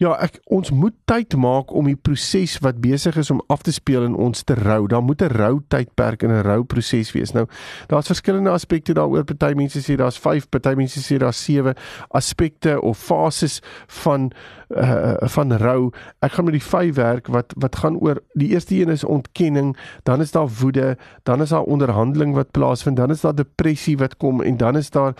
Ja, 0.01 0.15
ek 0.23 0.39
ons 0.53 0.71
moet 0.73 0.95
tyd 1.09 1.35
maak 1.37 1.71
om 1.75 1.85
die 1.89 1.97
proses 1.97 2.55
wat 2.65 2.79
besig 2.81 3.17
is 3.19 3.29
om 3.33 3.41
af 3.53 3.61
te 3.65 3.73
speel 3.73 4.07
in 4.07 4.15
ons 4.17 4.41
te 4.47 4.55
rou. 4.57 4.87
Daar 4.87 5.03
moet 5.03 5.21
'n 5.21 5.33
rou 5.37 5.61
tydperk 5.69 6.23
en 6.23 6.31
'n 6.31 6.43
rou 6.43 6.63
proses 6.63 7.11
wees. 7.11 7.33
Nou, 7.33 7.45
daar's 7.87 8.07
verskillende 8.07 8.49
aspekte 8.49 8.93
daaroor. 8.93 9.23
Party 9.23 9.53
mense 9.55 9.79
sê 9.79 9.95
daar's 9.95 10.17
5, 10.17 10.49
party 10.49 10.73
mense 10.75 10.99
sê 10.99 11.17
daar's 11.17 11.43
7 11.43 11.75
aspekte 12.09 12.81
of 12.81 12.97
fases 12.97 13.61
van 13.87 14.31
uh 14.69 15.15
van 15.21 15.53
rou. 15.53 15.91
Ek 16.19 16.31
gaan 16.31 16.45
met 16.45 16.53
die 16.53 16.63
5 16.63 16.95
werk 16.95 17.27
wat 17.27 17.53
wat 17.57 17.75
gaan 17.75 17.97
oor 17.97 18.21
die 18.33 18.49
eerste 18.49 18.75
een 18.75 18.89
is 18.89 19.03
ontkenning, 19.03 19.77
dan 20.03 20.21
is 20.21 20.31
daar 20.31 20.47
woede, 20.47 20.97
dan 21.23 21.41
is 21.41 21.49
daar 21.49 21.63
onderhandeling 21.63 22.33
wat 22.33 22.51
plaasvind, 22.51 22.97
dan 22.97 23.11
is 23.11 23.21
daar 23.21 23.35
depressie 23.35 23.97
wat 23.97 24.17
kom 24.17 24.41
en 24.41 24.57
dan 24.57 24.77
is 24.77 24.89
daar 24.89 25.13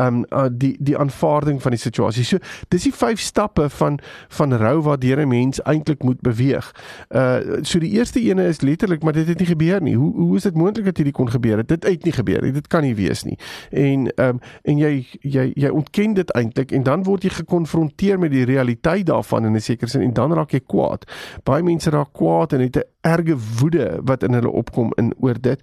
um 0.00 0.24
uh, 0.30 0.46
die 0.50 0.76
die 0.80 0.98
aanvaarding 0.98 1.62
van 1.62 1.70
die 1.70 1.80
situasie. 1.80 2.24
So 2.24 2.38
dis 2.68 2.86
die 2.88 2.94
vyf 2.96 3.20
stappe 3.20 3.68
van 3.70 3.98
van 4.28 4.54
rou 4.56 4.80
waardeur 4.82 5.20
'n 5.20 5.28
mens 5.28 5.62
eintlik 5.62 6.02
moet 6.02 6.20
beweeg. 6.20 6.72
Uh 7.10 7.60
so 7.62 7.78
die 7.78 7.90
eerste 7.90 8.20
ene 8.20 8.46
is 8.46 8.60
letterlik 8.60 9.02
maar 9.02 9.12
dit 9.12 9.28
het 9.28 9.38
nie 9.38 9.46
gebeur 9.46 9.82
nie. 9.82 9.96
Hoe 9.96 10.12
hoe 10.16 10.36
is 10.36 10.42
dit 10.42 10.54
moontlik 10.54 10.84
dat 10.84 10.96
hierdie 10.96 11.12
kon 11.12 11.30
gebeur 11.30 11.56
het? 11.56 11.68
Dit 11.68 11.84
het 11.84 12.04
nie 12.04 12.12
gebeur 12.12 12.42
nie. 12.42 12.52
Dit 12.52 12.66
kan 12.66 12.82
nie 12.82 12.94
wees 12.94 13.22
nie. 13.22 13.38
En 13.70 14.12
um 14.16 14.40
en 14.62 14.78
jy 14.78 15.06
jy 15.20 15.52
jy 15.54 15.68
ontken 15.68 16.14
dit 16.14 16.30
eintlik 16.30 16.72
en 16.72 16.82
dan 16.82 17.02
word 17.02 17.22
jy 17.22 17.30
gekonfronteer 17.30 18.18
met 18.18 18.30
die 18.30 18.44
realiteit 18.44 19.06
daarvan 19.06 19.44
in 19.44 19.56
'n 19.56 19.60
sekere 19.60 19.90
sin 19.90 20.02
en 20.02 20.12
dan 20.12 20.32
raak 20.32 20.50
jy 20.50 20.60
kwaad. 20.66 21.04
Baie 21.44 21.62
mense 21.62 21.90
raak 21.90 22.12
kwaad 22.12 22.52
en 22.52 22.60
het 22.60 22.76
'n 22.76 22.91
erge 23.02 23.36
woede 23.58 24.00
wat 24.02 24.22
in 24.22 24.32
hulle 24.32 24.50
opkom 24.50 24.92
in 24.96 25.12
oor 25.18 25.40
dit 25.40 25.60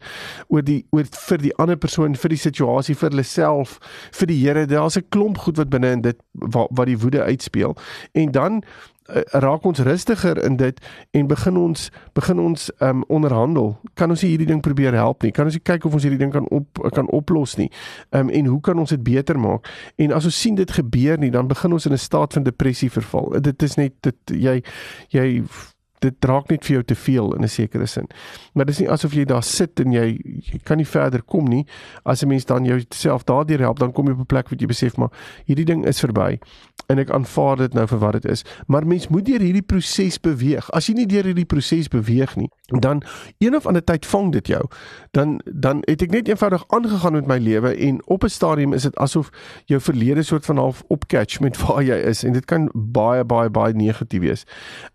oor 0.47 0.63
die 0.65 0.85
oor 0.91 1.07
vir 1.29 1.37
die 1.37 1.55
ander 1.55 1.79
persoon 1.79 2.15
vir 2.15 2.35
die 2.35 2.41
situasie 2.41 2.95
vir 2.99 3.09
hulle 3.09 3.23
self 3.23 3.79
vir 4.11 4.27
die 4.27 4.39
Here. 4.39 4.65
Daar's 4.65 4.97
'n 4.97 5.09
klomp 5.09 5.37
goed 5.37 5.57
wat 5.57 5.69
binne 5.69 5.91
in 5.91 6.01
dit 6.01 6.17
wat 6.33 6.67
wat 6.71 6.85
die 6.85 6.99
woede 6.99 7.23
uitspeel. 7.23 7.75
En 8.13 8.31
dan 8.31 8.63
uh, 9.09 9.21
raak 9.31 9.63
ons 9.63 9.79
rustiger 9.79 10.43
in 10.43 10.55
dit 10.55 10.79
en 11.11 11.27
begin 11.27 11.57
ons 11.57 11.89
begin 12.13 12.39
ons 12.39 12.71
um, 12.79 13.03
onderhandel. 13.07 13.79
Kan 13.93 14.09
ons 14.09 14.21
hierdie 14.21 14.47
ding 14.47 14.61
probeer 14.61 14.93
help 14.93 15.23
nie? 15.23 15.31
Kan 15.31 15.45
ons 15.45 15.57
kyk 15.63 15.85
of 15.85 15.93
ons 15.93 16.03
hierdie 16.03 16.19
ding 16.19 16.31
kan 16.31 16.47
op 16.49 16.81
kan 16.93 17.09
oplos 17.09 17.55
nie? 17.55 17.71
Um, 18.09 18.29
en 18.29 18.45
hoe 18.45 18.61
kan 18.61 18.79
ons 18.79 18.89
dit 18.89 19.03
beter 19.03 19.39
maak? 19.39 19.67
En 19.95 20.11
as 20.11 20.25
ons 20.25 20.41
sien 20.41 20.55
dit 20.55 20.71
gebeur 20.71 21.17
nie 21.17 21.31
dan 21.31 21.47
begin 21.47 21.73
ons 21.73 21.85
in 21.85 21.93
'n 21.93 21.97
staat 21.97 22.33
van 22.33 22.43
depressie 22.43 22.91
verval. 22.91 23.41
Dit 23.41 23.63
is 23.63 23.75
net 23.75 23.93
dit 24.01 24.15
jy 24.25 24.63
jy 25.09 25.43
dit 25.99 26.15
draak 26.19 26.49
net 26.49 26.65
vir 26.65 26.73
jou 26.73 26.83
te 26.83 26.95
veel 26.95 27.35
in 27.35 27.43
'n 27.43 27.47
sekere 27.47 27.85
sin. 27.85 28.07
Maar 28.53 28.65
dit 28.65 28.73
is 28.73 28.79
nie 28.79 28.89
asof 28.89 29.13
jy 29.13 29.25
daar 29.25 29.43
sit 29.43 29.79
en 29.79 29.91
jy, 29.91 30.19
jy 30.23 30.59
kan 30.63 30.77
nie 30.77 30.85
verder 30.85 31.21
kom 31.21 31.45
nie. 31.45 31.65
As 32.03 32.23
'n 32.23 32.27
mens 32.27 32.45
dan 32.45 32.65
jouself 32.65 33.23
daardeur 33.23 33.59
help, 33.59 33.79
dan 33.79 33.91
kom 33.91 34.05
jy 34.05 34.11
op 34.11 34.19
'n 34.19 34.25
plek 34.25 34.49
wat 34.49 34.59
jy 34.59 34.67
besef 34.67 34.97
maar 34.97 35.11
hierdie 35.45 35.65
ding 35.65 35.85
is 35.85 35.99
verby 35.99 36.39
en 36.89 36.97
ek 36.97 37.11
aanvaar 37.13 37.57
dit 37.57 37.73
nou 37.73 37.85
vir 37.87 37.99
wat 38.01 38.17
dit 38.17 38.25
is. 38.25 38.43
Maar 38.67 38.87
mens 38.87 39.07
moet 39.07 39.25
deur 39.25 39.39
hierdie 39.39 39.65
proses 39.65 40.17
beweeg. 40.19 40.69
As 40.73 40.89
jy 40.89 40.95
nie 40.97 41.05
deur 41.09 41.23
hierdie 41.29 41.45
proses 41.45 41.87
beweeg 41.87 42.35
nie, 42.35 42.49
dan 42.77 43.01
een 43.37 43.55
of 43.55 43.65
ander 43.65 43.83
tyd 43.83 44.05
vang 44.05 44.31
dit 44.31 44.47
jou. 44.47 44.63
Dan 45.11 45.41
dan 45.45 45.81
het 45.81 46.01
ek 46.01 46.11
net 46.11 46.27
eenvoudig 46.27 46.63
aangegaan 46.67 47.13
met 47.13 47.27
my 47.27 47.37
lewe 47.37 47.75
en 47.75 48.01
op 48.05 48.23
'n 48.23 48.29
stadium 48.29 48.73
is 48.73 48.81
dit 48.81 48.95
asof 48.95 49.29
jou 49.65 49.81
verlede 49.81 50.23
soort 50.23 50.45
van 50.45 50.57
half 50.57 50.83
opcatch 50.87 51.39
met 51.39 51.57
waar 51.63 51.83
jy 51.83 51.95
is 51.95 52.23
en 52.23 52.33
dit 52.33 52.45
kan 52.45 52.69
baie 52.73 53.25
baie 53.25 53.49
baie 53.49 53.73
negatief 53.73 54.21
wees. 54.21 54.43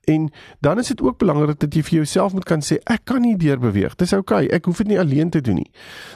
En 0.04 0.30
dan 0.60 0.78
is 0.78 0.86
dit 0.86 1.02
ook 1.02 1.18
belangrik 1.18 1.58
dat 1.58 1.74
jy 1.74 1.82
vir 1.82 1.94
jouself 1.94 2.32
moet 2.32 2.44
kan 2.44 2.62
sê 2.62 2.78
ek 2.84 3.00
kan 3.04 3.20
nie 3.20 3.36
deur 3.36 3.58
beweeg. 3.58 3.94
Dis 3.94 4.12
oukei. 4.12 4.44
Okay, 4.44 4.56
ek 4.56 4.64
hoef 4.64 4.76
dit 4.76 4.86
nie 4.86 4.98
alleen 4.98 5.30
te 5.30 5.40
doen 5.40 5.54
nie. 5.54 5.70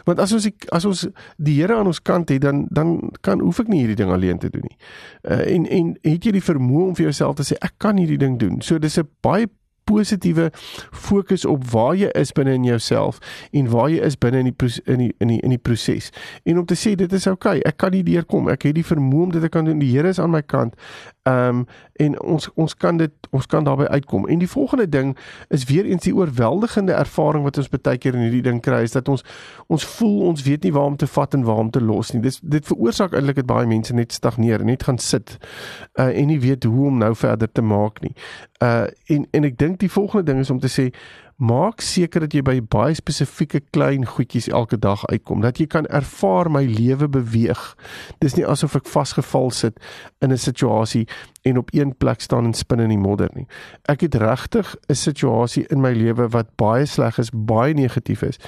Want 0.05 0.19
as 0.19 0.33
ons 0.33 0.43
die, 0.43 0.55
as 0.69 0.85
ons 0.85 1.07
die 1.37 1.57
Here 1.59 1.75
aan 1.75 1.87
ons 1.91 2.03
kant 2.03 2.29
het, 2.29 2.41
dan 2.43 2.67
dan 2.71 3.11
kan 3.21 3.41
hoef 3.41 3.61
ek 3.61 3.69
nie 3.69 3.81
hierdie 3.83 3.99
ding 3.99 4.13
alleen 4.15 4.39
te 4.39 4.51
doen 4.51 4.67
nie. 4.67 4.77
Uh, 5.23 5.55
en 5.55 5.67
en 5.67 5.95
het 6.03 6.25
jy 6.25 6.35
die 6.39 6.45
vermoë 6.45 6.85
om 6.91 6.97
vir 6.99 7.09
jouself 7.09 7.39
te 7.41 7.47
sê 7.49 7.59
ek 7.65 7.79
kan 7.83 7.99
hierdie 7.99 8.21
ding 8.21 8.39
doen. 8.39 8.61
So 8.63 8.79
dis 8.79 8.99
'n 8.99 9.09
baie 9.21 9.49
positiewe 9.89 10.51
fokus 10.93 11.47
op 11.49 11.65
waar 11.73 11.97
jy 11.99 12.13
is 12.19 12.35
binne 12.37 12.55
in 12.59 12.69
jouself 12.69 13.21
en 13.57 13.71
waar 13.73 13.89
jy 13.93 14.03
is 14.05 14.19
binne 14.21 14.45
in 14.45 14.53
die 14.53 14.73
in 14.85 15.03
die 15.05 15.13
in 15.19 15.33
die 15.33 15.41
in 15.41 15.55
die 15.57 15.63
proses. 15.63 16.13
En 16.45 16.61
om 16.61 16.67
te 16.69 16.77
sê 16.79 16.95
dit 16.99 17.13
is 17.13 17.27
oukei, 17.31 17.59
okay, 17.59 17.69
ek 17.69 17.81
kan 17.81 17.95
nie 17.97 18.05
deurkom. 18.07 18.51
Ek 18.53 18.69
het 18.69 18.77
die 18.79 18.87
vermoë 18.87 19.29
om 19.29 19.35
dit 19.35 19.45
te 19.45 19.53
kan 19.53 19.69
doen. 19.69 19.81
Die 19.83 19.91
Here 19.95 20.11
is 20.13 20.21
aan 20.23 20.35
my 20.35 20.43
kant. 20.45 20.77
Ehm 21.29 21.49
um, 21.49 21.67
en 21.99 22.21
ons 22.23 22.51
ons 22.55 22.75
kan 22.77 22.97
dit 22.97 23.13
ons 23.31 23.47
kan 23.47 23.65
daarbey 23.65 23.89
uitkom. 23.89 24.29
En 24.29 24.39
die 24.39 24.49
volgende 24.49 24.89
ding 24.89 25.17
is 25.49 25.65
weer 25.65 25.85
eens 25.85 26.03
die 26.03 26.15
oorweldigende 26.15 26.93
ervaring 26.93 27.43
wat 27.45 27.59
ons 27.59 27.69
baie 27.69 27.99
keer 27.99 28.15
in 28.15 28.23
hierdie 28.23 28.43
ding 28.47 28.61
kry 28.63 28.85
is 28.87 28.95
dat 28.95 29.09
ons 29.09 29.25
ons 29.67 29.87
voel 29.99 30.21
ons 30.31 30.43
weet 30.47 30.63
nie 30.63 30.73
waar 30.73 30.93
om 30.93 30.97
te 30.97 31.07
vat 31.07 31.35
en 31.35 31.45
waar 31.45 31.65
om 31.65 31.71
te 31.71 31.83
los 31.83 32.13
nie. 32.13 32.23
Dis 32.23 32.39
dit 32.43 32.67
veroorsaak 32.67 33.17
eintlik 33.19 33.43
dat 33.43 33.51
baie 33.51 33.67
mense 33.67 33.95
net 33.95 34.15
stagneer 34.15 34.65
net 34.65 34.87
gaan 34.87 34.99
sit 35.03 35.37
uh, 35.99 36.07
en 36.07 36.31
nie 36.31 36.41
weet 36.41 36.65
hoe 36.65 36.87
om 36.87 37.03
nou 37.03 37.15
verder 37.15 37.53
te 37.53 37.63
maak 37.63 38.01
nie. 38.07 38.15
Uh 38.63 38.87
en 39.07 39.27
en 39.33 39.45
ek 39.45 39.59
dink 39.59 39.81
die 39.81 39.91
volgende 39.91 40.33
ding 40.33 40.41
is 40.41 40.51
om 40.55 40.63
te 40.63 40.71
sê 40.71 40.93
maak 41.39 41.81
seker 41.81 42.25
dat 42.27 42.35
jy 42.35 42.43
by 42.43 42.57
baie 42.67 42.97
spesifieke 42.99 43.61
klein 43.71 44.07
goedjies 44.11 44.49
elke 44.51 44.79
dag 44.79 45.05
uitkom 45.07 45.45
dat 45.45 45.61
jy 45.63 45.69
kan 45.71 45.87
ervaar 45.87 46.51
my 46.51 46.65
lewe 46.67 47.07
beweeg 47.15 47.61
dis 48.19 48.35
nie 48.35 48.47
asof 48.47 48.75
ek 48.81 48.91
vasgevall 48.91 49.53
sit 49.55 49.79
in 50.19 50.33
'n 50.33 50.39
situasie 50.39 51.07
en 51.47 51.59
op 51.59 51.71
een 51.73 51.95
plek 51.95 52.21
staan 52.21 52.45
en 52.45 52.55
spin 52.55 52.81
in 52.81 52.91
die 52.91 52.99
modder 52.99 53.31
nie 53.35 53.47
ek 53.87 54.01
het 54.01 54.15
regtig 54.15 54.75
'n 54.89 54.95
situasie 54.95 55.67
in 55.71 55.81
my 55.81 55.93
lewe 55.93 56.29
wat 56.29 56.57
baie 56.57 56.87
sleg 56.87 57.19
is 57.19 57.31
baie 57.31 57.75
negatief 57.75 58.23
is 58.23 58.39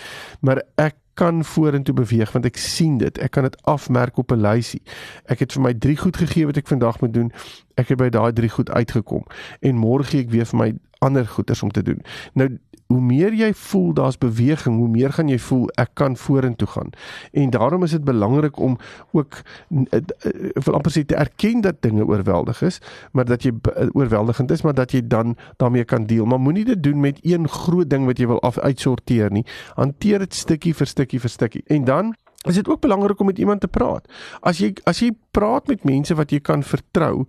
maar 0.41 0.63
ek 0.77 0.97
kan 1.15 1.45
vorentoe 1.45 1.95
beweeg 1.95 2.33
want 2.33 2.47
ek 2.49 2.57
sien 2.57 2.99
dit. 2.99 3.19
Ek 3.19 3.31
kan 3.31 3.45
dit 3.45 3.57
afmerk 3.69 4.17
op 4.17 4.33
'n 4.33 4.41
lysie. 4.41 4.83
Ek 5.27 5.39
het 5.39 5.53
vir 5.53 5.63
my 5.63 5.75
3 5.75 5.97
goed 5.97 6.17
gegee 6.17 6.47
wat 6.47 6.57
ek 6.57 6.67
vandag 6.67 7.01
moet 7.01 7.13
doen. 7.13 7.33
Ek 7.77 7.89
het 7.89 7.99
by 7.99 8.09
daai 8.09 8.33
3 8.33 8.49
goed 8.49 8.71
uitgekom 8.71 9.25
en 9.61 9.77
môre 9.77 10.05
gee 10.05 10.21
ek 10.21 10.31
weer 10.31 10.47
vir 10.47 10.59
my 10.59 10.73
ander 10.99 11.27
goeders 11.27 11.63
om 11.63 11.71
te 11.71 11.83
doen. 11.83 12.03
Nou 12.33 12.59
hoe 12.91 13.01
meer 13.01 13.35
jy 13.39 13.53
voel 13.55 13.93
daar's 13.95 14.19
beweging, 14.19 14.77
hoe 14.83 14.89
meer 14.91 15.15
gaan 15.15 15.31
jy 15.31 15.39
voel 15.39 15.69
ek 15.79 15.93
kan 16.01 16.17
vorentoe 16.19 16.67
gaan. 16.73 16.91
En 17.33 17.53
daarom 17.55 17.87
is 17.87 17.95
dit 17.95 18.05
belangrik 18.05 18.59
om 18.59 18.79
ook 19.15 19.39
eh, 19.43 20.01
eh, 20.01 20.33
wil 20.65 20.79
amper 20.79 20.95
sê 20.95 21.05
te 21.07 21.19
erken 21.19 21.63
dat 21.63 21.79
dinge 21.87 22.07
oorweldig 22.07 22.63
is, 22.67 22.81
maar 23.15 23.29
dat 23.31 23.47
jy 23.47 23.53
eh, 23.55 23.87
oorweldigend 23.95 24.51
is, 24.51 24.65
maar 24.67 24.75
dat 24.75 24.93
jy 24.93 25.05
dan 25.07 25.37
daarmee 25.63 25.85
kan 25.85 26.07
deel. 26.11 26.27
Maar 26.27 26.43
moenie 26.43 26.65
dit 26.65 26.83
doen 26.83 27.01
met 27.01 27.23
een 27.23 27.49
groot 27.49 27.91
ding 27.91 28.11
wat 28.11 28.19
jy 28.19 28.27
wil 28.27 28.43
af 28.43 28.59
uitsorteer 28.59 29.31
nie. 29.31 29.47
Hanteer 29.79 30.27
dit 30.27 30.35
stukkie 30.35 30.75
vir 30.75 30.91
stukkie 30.91 31.23
vir 31.23 31.31
stukkie. 31.31 31.63
En 31.71 31.85
dan 31.85 32.13
is 32.49 32.55
dit 32.55 32.69
ook 32.69 32.81
belangrik 32.81 33.21
om 33.21 33.27
met 33.27 33.39
iemand 33.39 33.61
te 33.61 33.69
praat. 33.69 34.09
As 34.41 34.59
jy 34.59 34.73
as 34.89 35.03
jy 35.05 35.13
praat 35.31 35.69
met 35.69 35.85
mense 35.85 36.15
wat 36.17 36.33
jy 36.33 36.41
kan 36.41 36.65
vertrou 36.65 37.27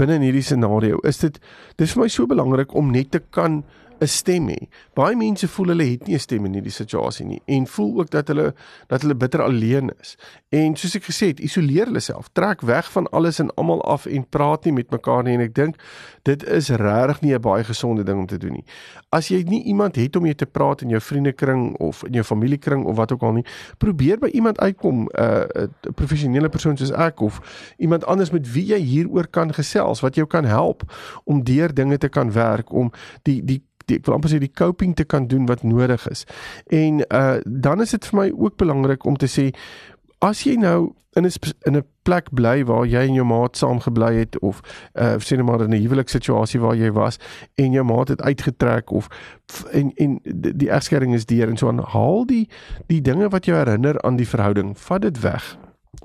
binne 0.00 0.18
in 0.18 0.24
hierdie 0.24 0.42
scenario, 0.42 0.98
is 1.04 1.20
dit 1.20 1.38
dis 1.76 1.92
vir 1.92 2.02
my 2.02 2.08
so 2.08 2.26
belangrik 2.26 2.74
om 2.74 2.90
net 2.90 3.12
te 3.12 3.20
kan 3.30 3.62
'n 4.04 4.08
stem 4.08 4.48
hê. 4.48 4.68
Baie 4.94 5.16
mense 5.16 5.48
voel 5.48 5.72
hulle 5.72 5.86
het 5.90 6.06
nie 6.06 6.14
'n 6.14 6.20
stem 6.20 6.44
in 6.44 6.54
hierdie 6.54 6.72
situasie 6.72 7.26
nie 7.26 7.40
en 7.46 7.66
voel 7.66 8.00
ook 8.00 8.10
dat 8.10 8.28
hulle 8.28 8.54
dat 8.88 9.02
hulle 9.02 9.14
bitter 9.14 9.42
alleen 9.42 9.90
is. 10.00 10.16
En 10.48 10.76
soos 10.76 10.94
ek 10.94 11.04
gesê 11.04 11.26
het, 11.32 11.40
isoleer 11.40 11.86
hulle 11.86 12.00
self, 12.00 12.28
trek 12.32 12.60
weg 12.60 12.90
van 12.92 13.08
alles 13.10 13.38
en 13.38 13.54
almal 13.54 13.82
af 13.82 14.06
en 14.06 14.28
praat 14.28 14.64
nie 14.64 14.72
met 14.72 14.90
mekaar 14.90 15.22
nie 15.24 15.34
en 15.34 15.40
ek 15.40 15.54
dink 15.54 15.80
dit 16.22 16.44
is 16.44 16.68
regtig 16.68 17.20
nie 17.20 17.34
'n 17.34 17.40
baie 17.40 17.64
gesonde 17.64 18.02
ding 18.04 18.18
om 18.18 18.26
te 18.26 18.38
doen 18.38 18.52
nie. 18.52 18.64
As 19.10 19.28
jy 19.28 19.42
nie 19.42 19.62
iemand 19.64 19.96
het 19.96 20.16
om 20.16 20.22
mee 20.22 20.34
te 20.34 20.46
praat 20.46 20.82
in 20.82 20.88
jou 20.88 21.00
vriendekring 21.00 21.76
of 21.76 22.04
in 22.04 22.12
jou 22.12 22.24
familiekring 22.24 22.84
of 22.84 22.96
wat 22.96 23.12
ook 23.12 23.22
al 23.22 23.32
nie, 23.32 23.44
probeer 23.78 24.18
by 24.18 24.28
iemand 24.28 24.60
uitkom, 24.60 25.04
'n 25.04 25.22
uh, 25.22 25.62
'n 25.62 25.94
professionele 25.94 26.48
persoon 26.48 26.76
soos 26.76 26.92
ek 26.92 27.20
of 27.20 27.40
iemand 27.76 28.04
anders 28.04 28.30
met 28.30 28.52
wie 28.52 28.66
jy 28.66 28.78
hieroor 28.78 29.26
kan 29.26 29.54
gesels 29.54 30.00
wat 30.00 30.14
jou 30.14 30.26
kan 30.26 30.44
help 30.44 30.82
om 31.24 31.44
deur 31.44 31.74
dinge 31.74 31.98
te 31.98 32.08
kan 32.08 32.32
werk 32.32 32.72
om 32.72 32.92
die 33.22 33.44
die 33.44 33.62
die, 33.86 33.96
ek 33.96 34.06
wil 34.06 34.14
amper 34.14 34.30
sê 34.30 34.38
die 34.38 34.52
coping 34.52 34.94
te 34.96 35.04
kan 35.04 35.26
doen 35.26 35.46
wat 35.46 35.62
nodig 35.62 36.08
is. 36.08 36.24
En 36.66 37.04
uh 37.08 37.38
dan 37.44 37.80
is 37.80 37.90
dit 37.90 38.06
vir 38.06 38.20
my 38.20 38.28
ook 38.32 38.56
belangrik 38.56 39.04
om 39.04 39.16
te 39.16 39.30
sê 39.30 39.50
as 40.24 40.44
jy 40.44 40.56
nou 40.56 40.94
in 41.14 41.24
'n 41.26 41.30
in 41.66 41.76
'n 41.76 41.84
plek 42.02 42.30
bly 42.32 42.64
waar 42.64 42.86
jy 42.86 43.00
en 43.08 43.14
jou 43.14 43.26
maat 43.26 43.56
saam 43.56 43.80
gebly 43.80 44.14
het 44.14 44.38
of 44.38 44.60
uh 44.94 45.16
sê 45.18 45.36
net 45.36 45.46
maar 45.46 45.62
in 45.62 45.70
'n 45.70 45.82
huwelikssituasie 45.82 46.60
waar 46.60 46.76
jy 46.76 46.90
was 46.92 47.18
en 47.54 47.72
jou 47.72 47.84
maat 47.84 48.08
het 48.08 48.22
uitgetrek 48.22 48.90
of 48.90 49.08
en 49.72 49.92
en 49.94 50.20
die 50.58 50.70
egskeiding 50.70 51.14
is 51.14 51.26
deur 51.26 51.48
en 51.48 51.56
so 51.56 51.68
aan 51.68 51.78
haal 51.78 52.26
die 52.26 52.48
die 52.86 53.00
dinge 53.00 53.28
wat 53.28 53.44
jou 53.44 53.56
herinner 53.56 54.00
aan 54.02 54.16
die 54.16 54.28
verhouding 54.28 54.78
vat 54.78 55.02
dit 55.02 55.20
weg 55.20 55.58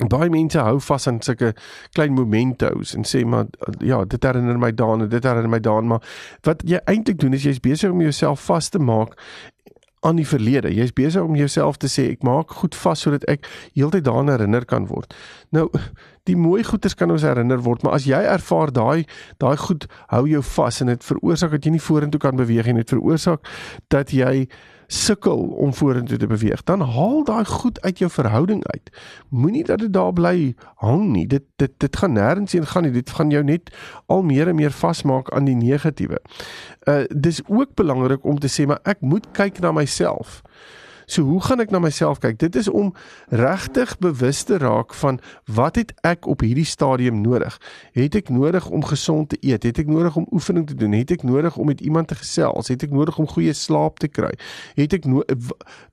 baie 0.09 0.29
mense 0.29 0.59
hou 0.59 0.79
vas 0.79 1.07
aan 1.07 1.21
sulke 1.21 1.53
klein 1.97 2.13
momentos 2.13 2.95
en 2.95 3.05
sê 3.07 3.25
maar 3.25 3.45
ja, 3.79 4.03
dit 4.05 4.23
herinner 4.23 4.59
my 4.59 4.71
daaraan 4.71 5.05
en 5.07 5.09
dit 5.09 5.23
herinner 5.23 5.49
my 5.49 5.59
daaraan, 5.59 5.87
maar 5.87 6.03
wat 6.47 6.63
jy 6.65 6.81
eintlik 6.85 7.19
doen 7.19 7.33
is 7.33 7.43
jy's 7.47 7.61
besig 7.63 7.91
om 7.91 8.01
jouself 8.01 8.45
vas 8.49 8.69
te 8.69 8.79
maak 8.79 9.15
aan 9.99 10.15
die 10.15 10.27
verlede. 10.27 10.71
Jy's 10.71 10.93
besig 10.95 11.21
om 11.21 11.35
jouself 11.35 11.77
te 11.77 11.89
sê 11.91 12.07
ek 12.13 12.23
maak 12.23 12.53
goed 12.61 12.75
vas 12.79 13.01
sodat 13.03 13.25
ek 13.31 13.47
heeltyd 13.75 14.05
daaraan 14.07 14.31
herinner 14.31 14.65
kan 14.65 14.87
word. 14.87 15.13
Nou 15.55 15.67
die 16.29 16.39
mooi 16.39 16.63
goeders 16.67 16.95
kan 16.97 17.11
ons 17.11 17.25
herinner 17.27 17.61
word, 17.65 17.83
maar 17.83 17.97
as 17.99 18.07
jy 18.09 18.21
ervaar 18.37 18.73
daai 18.75 19.05
daai 19.41 19.57
goed 19.57 19.87
hou 20.13 20.25
jou 20.29 20.43
vas 20.55 20.81
en 20.83 20.93
dit 20.93 21.07
veroorsaak 21.11 21.55
dat 21.57 21.65
jy 21.65 21.77
nie 21.77 21.87
vorentoe 21.89 22.21
kan 22.21 22.39
beweeg 22.39 22.69
nie, 22.69 22.81
dit 22.83 22.97
veroorsaak 22.97 23.47
dat 23.93 24.13
jy 24.15 24.47
sukkel 24.89 25.37
om 25.61 25.73
vorentoe 25.73 26.17
te 26.17 26.27
beweeg, 26.27 26.63
dan 26.65 26.81
haal 26.81 27.21
daai 27.23 27.45
goed 27.45 27.77
uit 27.81 27.99
jou 28.01 28.09
verhouding 28.09 28.63
uit. 28.73 28.89
Moenie 29.29 29.63
dat 29.63 29.83
dit 29.85 29.93
daar 29.93 30.13
bly 30.13 30.55
hang 30.81 31.11
nie. 31.13 31.27
Dit 31.29 31.45
dit 31.61 31.73
dit 31.77 31.97
gaan 32.01 32.17
nêrens 32.17 32.55
heen 32.57 32.65
gaan 32.65 32.87
nie. 32.87 32.91
Dit 32.91 33.13
gaan 33.13 33.29
jou 33.29 33.43
net 33.45 33.69
al 34.07 34.25
meer 34.25 34.49
en 34.49 34.57
meer 34.57 34.73
vasmaak 34.73 35.29
aan 35.29 35.45
die 35.45 35.55
negatiewe. 35.55 36.17
Uh 36.89 37.03
dis 37.09 37.41
ook 37.45 37.75
belangrik 37.77 38.25
om 38.25 38.39
te 38.39 38.49
sê 38.49 38.65
maar 38.65 38.81
ek 38.83 39.05
moet 39.05 39.29
kyk 39.37 39.61
na 39.61 39.71
myself. 39.71 40.41
So 41.09 41.23
hoe 41.25 41.41
gaan 41.41 41.63
ek 41.63 41.71
na 41.73 41.79
myself 41.81 42.19
kyk? 42.21 42.37
Dit 42.37 42.53
is 42.59 42.67
om 42.69 42.91
regtig 43.33 43.95
bewus 43.97 44.43
te 44.45 44.59
raak 44.61 44.93
van 44.93 45.17
wat 45.49 45.79
het 45.81 45.93
ek 46.05 46.27
op 46.29 46.43
hierdie 46.45 46.67
stadium 46.69 47.23
nodig? 47.23 47.57
Het 47.97 48.19
ek 48.21 48.29
nodig 48.29 48.67
om 48.69 48.85
gesond 48.85 49.31
te 49.33 49.39
eet? 49.41 49.65
Het 49.65 49.81
ek 49.81 49.89
nodig 49.89 50.19
om 50.21 50.27
oefening 50.29 50.67
te 50.69 50.77
doen? 50.77 50.93
Het 50.93 51.15
ek 51.17 51.25
nodig 51.25 51.57
om 51.57 51.65
met 51.65 51.81
iemand 51.81 52.13
te 52.13 52.19
gesels? 52.19 52.69
Het 52.69 52.85
ek 52.85 52.93
nodig 52.93 53.17
om 53.17 53.25
goeie 53.27 53.53
slaap 53.57 53.97
te 53.97 54.07
kry? 54.07 54.29
Het 54.77 54.99
ek 54.99 55.09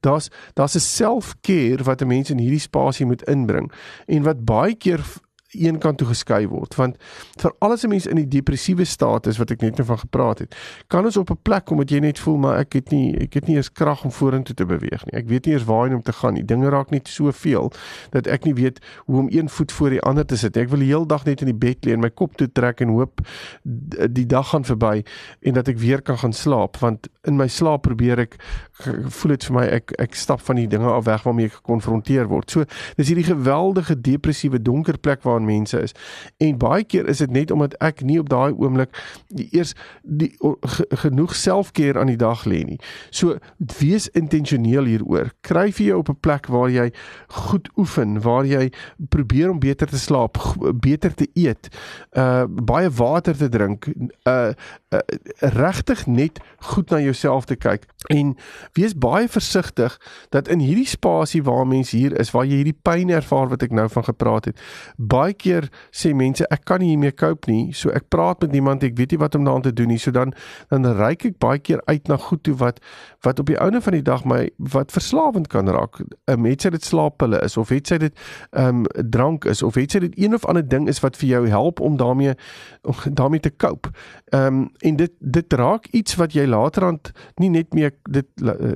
daar's 0.04 0.28
daar's 0.52 0.76
'n 0.76 0.84
self-care 0.84 1.82
wat 1.88 2.02
'n 2.02 2.12
mens 2.12 2.30
in 2.30 2.38
hierdie 2.38 2.60
spasie 2.60 3.06
moet 3.06 3.24
inbring 3.24 3.72
en 4.06 4.22
wat 4.22 4.44
baie 4.44 4.74
keer 4.74 5.00
een 5.64 5.78
kant 5.78 5.98
toe 5.98 6.06
geskei 6.06 6.46
word. 6.48 6.74
Want 6.74 6.96
vir 7.40 7.54
alles 7.58 7.84
'n 7.84 7.88
mens 7.88 8.06
in 8.06 8.16
die 8.16 8.28
depressiewe 8.28 8.84
staat 8.84 9.26
is 9.26 9.38
wat 9.38 9.50
ek 9.50 9.60
net 9.60 9.76
nou 9.76 9.86
van 9.86 9.98
gepraat 9.98 10.38
het 10.38 10.56
kan 10.86 11.04
ons 11.04 11.16
op 11.16 11.30
'n 11.30 11.38
plek 11.42 11.64
kom 11.64 11.76
wat 11.76 11.90
jy 11.90 11.98
net 11.98 12.18
voel 12.18 12.36
maar 12.36 12.58
ek 12.58 12.72
het 12.72 12.90
nie 12.90 13.16
ek 13.18 13.34
het 13.34 13.46
nie 13.46 13.56
eens 13.56 13.72
krag 13.72 14.04
om 14.04 14.12
vorentoe 14.12 14.54
te 14.54 14.66
beweeg 14.66 15.04
nie. 15.04 15.14
Ek 15.20 15.28
weet 15.28 15.46
nie 15.46 15.54
eens 15.54 15.64
waarheen 15.64 15.94
om 15.94 16.02
te 16.02 16.12
gaan 16.12 16.34
nie. 16.34 16.44
Dinge 16.44 16.68
raak 16.68 16.90
net 16.90 17.08
soveel 17.08 17.72
dat 18.10 18.26
ek 18.26 18.44
nie 18.44 18.54
weet 18.54 18.80
hoe 19.06 19.18
om 19.18 19.28
een 19.30 19.48
voet 19.48 19.72
voor 19.72 19.90
die 19.90 20.00
ander 20.00 20.26
te 20.26 20.36
sit 20.36 20.56
ek 20.56 20.68
wil 20.68 20.78
die 20.78 20.88
hele 20.88 21.06
dag 21.06 21.24
net 21.24 21.40
in 21.40 21.46
die 21.46 21.58
bed 21.66 21.86
lê 21.86 21.92
en 21.92 22.00
my 22.00 22.10
kop 22.10 22.36
toe 22.36 22.48
trek 22.52 22.80
en 22.80 22.88
hoop 22.88 23.20
die 24.10 24.26
dag 24.26 24.48
gaan 24.48 24.64
verby 24.64 25.02
en 25.42 25.54
dat 25.54 25.68
ek 25.68 25.78
weer 25.78 26.02
kan 26.02 26.18
gaan 26.18 26.32
slaap. 26.32 26.76
Want 26.76 27.08
in 27.24 27.36
my 27.36 27.48
slaap 27.48 27.82
probeer 27.82 28.18
ek 28.18 28.36
voel 28.84 29.30
dit 29.30 29.44
vir 29.44 29.54
my 29.56 29.64
ek 29.78 29.92
ek 30.02 30.14
stap 30.14 30.40
van 30.44 30.56
die 30.60 30.66
dinge 30.68 30.90
af 30.90 31.04
weg 31.04 31.22
waarmee 31.24 31.48
ek 31.48 31.60
gekonfronteer 31.60 32.28
word 32.28 32.50
so 32.50 32.64
dis 32.98 33.08
hierdie 33.08 33.24
geweldige 33.24 33.96
depressiewe 34.00 34.60
donker 34.62 34.98
plek 34.98 35.22
waar 35.22 35.40
mense 35.42 35.80
is. 35.80 35.94
En 36.42 36.58
baie 36.58 36.84
keer 36.84 37.08
is 37.08 37.22
dit 37.24 37.32
net 37.32 37.50
omdat 37.50 37.76
ek 37.84 38.02
nie 38.06 38.18
op 38.20 38.28
daai 38.28 38.52
oomblik 38.52 38.92
die 39.28 39.48
eers 39.56 39.74
die 40.02 40.32
genoeg 41.02 41.34
selfkeer 41.36 41.98
aan 42.00 42.10
die 42.12 42.20
dag 42.20 42.44
lê 42.44 42.62
nie. 42.66 42.78
So 43.10 43.38
wees 43.78 44.08
intentioneel 44.18 44.88
hieroor. 44.90 45.32
Kry 45.46 45.70
vir 45.72 45.86
jou 45.86 45.98
op 46.02 46.10
'n 46.10 46.20
plek 46.20 46.46
waar 46.52 46.70
jy 46.70 46.90
goed 47.48 47.68
oefen, 47.76 48.20
waar 48.20 48.44
jy 48.46 48.70
probeer 49.08 49.50
om 49.50 49.58
beter 49.60 49.86
te 49.86 49.98
slaap, 49.98 50.38
beter 50.80 51.14
te 51.14 51.28
eet, 51.34 51.68
uh 52.12 52.44
baie 52.46 52.90
water 52.90 53.36
te 53.36 53.48
drink, 53.48 53.86
uh, 54.26 54.52
uh 54.92 55.00
regtig 55.40 56.06
net 56.06 56.40
goed 56.58 56.90
na 56.90 57.00
jouself 57.00 57.44
te 57.44 57.56
kyk 57.56 57.86
en 58.08 58.36
wees 58.74 58.94
baie 58.94 59.28
versigtig 59.28 59.98
dat 60.30 60.48
in 60.48 60.58
hierdie 60.58 60.86
spasie 60.86 61.42
waar 61.42 61.66
mense 61.66 61.96
hier 61.96 62.18
is, 62.20 62.30
waar 62.30 62.44
jy 62.44 62.62
hierdie 62.62 62.78
pyn 62.82 63.10
ervaar 63.10 63.48
wat 63.48 63.62
ek 63.62 63.72
nou 63.72 63.88
van 63.88 64.04
gepraat 64.04 64.50
het. 64.50 64.60
Baie 64.96 65.34
keer 65.34 65.70
sê 65.90 66.14
mense 66.14 66.46
ek 66.50 66.64
kan 66.64 66.80
nie 66.80 66.94
hiermee 66.94 67.12
cope 67.12 67.50
nie, 67.50 67.72
so 67.72 67.90
ek 67.90 68.08
praat 68.08 68.40
met 68.42 68.52
niemand, 68.52 68.84
ek 68.86 68.96
weet 68.98 69.14
nie 69.14 69.20
wat 69.22 69.34
om 69.34 69.44
daaraan 69.44 69.62
te 69.62 69.72
doen 69.72 69.88
nie. 69.88 69.98
So 69.98 70.10
dan 70.10 70.34
dan 70.70 70.86
reik 70.98 71.24
ek 71.24 71.38
baie 71.42 71.58
keer 71.58 71.82
uit 71.86 72.08
na 72.08 72.16
goed 72.16 72.42
toe 72.42 72.54
wat 72.60 72.80
wat 73.24 73.38
op 73.42 73.46
die 73.50 73.58
ouene 73.58 73.80
van 73.82 73.96
die 73.96 74.04
dag 74.04 74.24
my 74.24 74.46
wat 74.72 74.92
verslawend 74.94 75.48
kan 75.48 75.68
raak. 75.68 76.00
'n 76.26 76.40
Mens 76.40 76.66
sê 76.66 76.70
dit 76.70 76.84
slaappille 76.84 77.40
is 77.42 77.56
of 77.56 77.68
het 77.68 77.86
sy 77.86 77.98
dit 77.98 78.14
ehm 78.50 78.84
um, 78.84 79.10
drank 79.10 79.44
is 79.44 79.62
of 79.62 79.74
het 79.74 79.90
sy 79.90 79.98
dit 79.98 80.18
een 80.18 80.34
of 80.34 80.44
ander 80.44 80.68
ding 80.68 80.88
is 80.88 81.00
wat 81.00 81.16
vir 81.16 81.28
jou 81.28 81.48
help 81.48 81.80
om 81.80 81.96
daarmee 81.96 82.34
om 82.82 82.94
daarmee 83.20 83.40
te 83.40 83.56
cope. 83.56 83.90
Ehm 84.30 84.46
um, 84.46 84.70
en 84.78 84.96
dit 84.96 85.12
dit 85.18 85.52
raak 85.52 85.86
iets 85.90 86.14
wat 86.14 86.32
jy 86.32 86.46
laterand 86.46 87.12
nie 87.36 87.50
net 87.50 87.74
meer 87.74 87.94
dit 88.10 88.26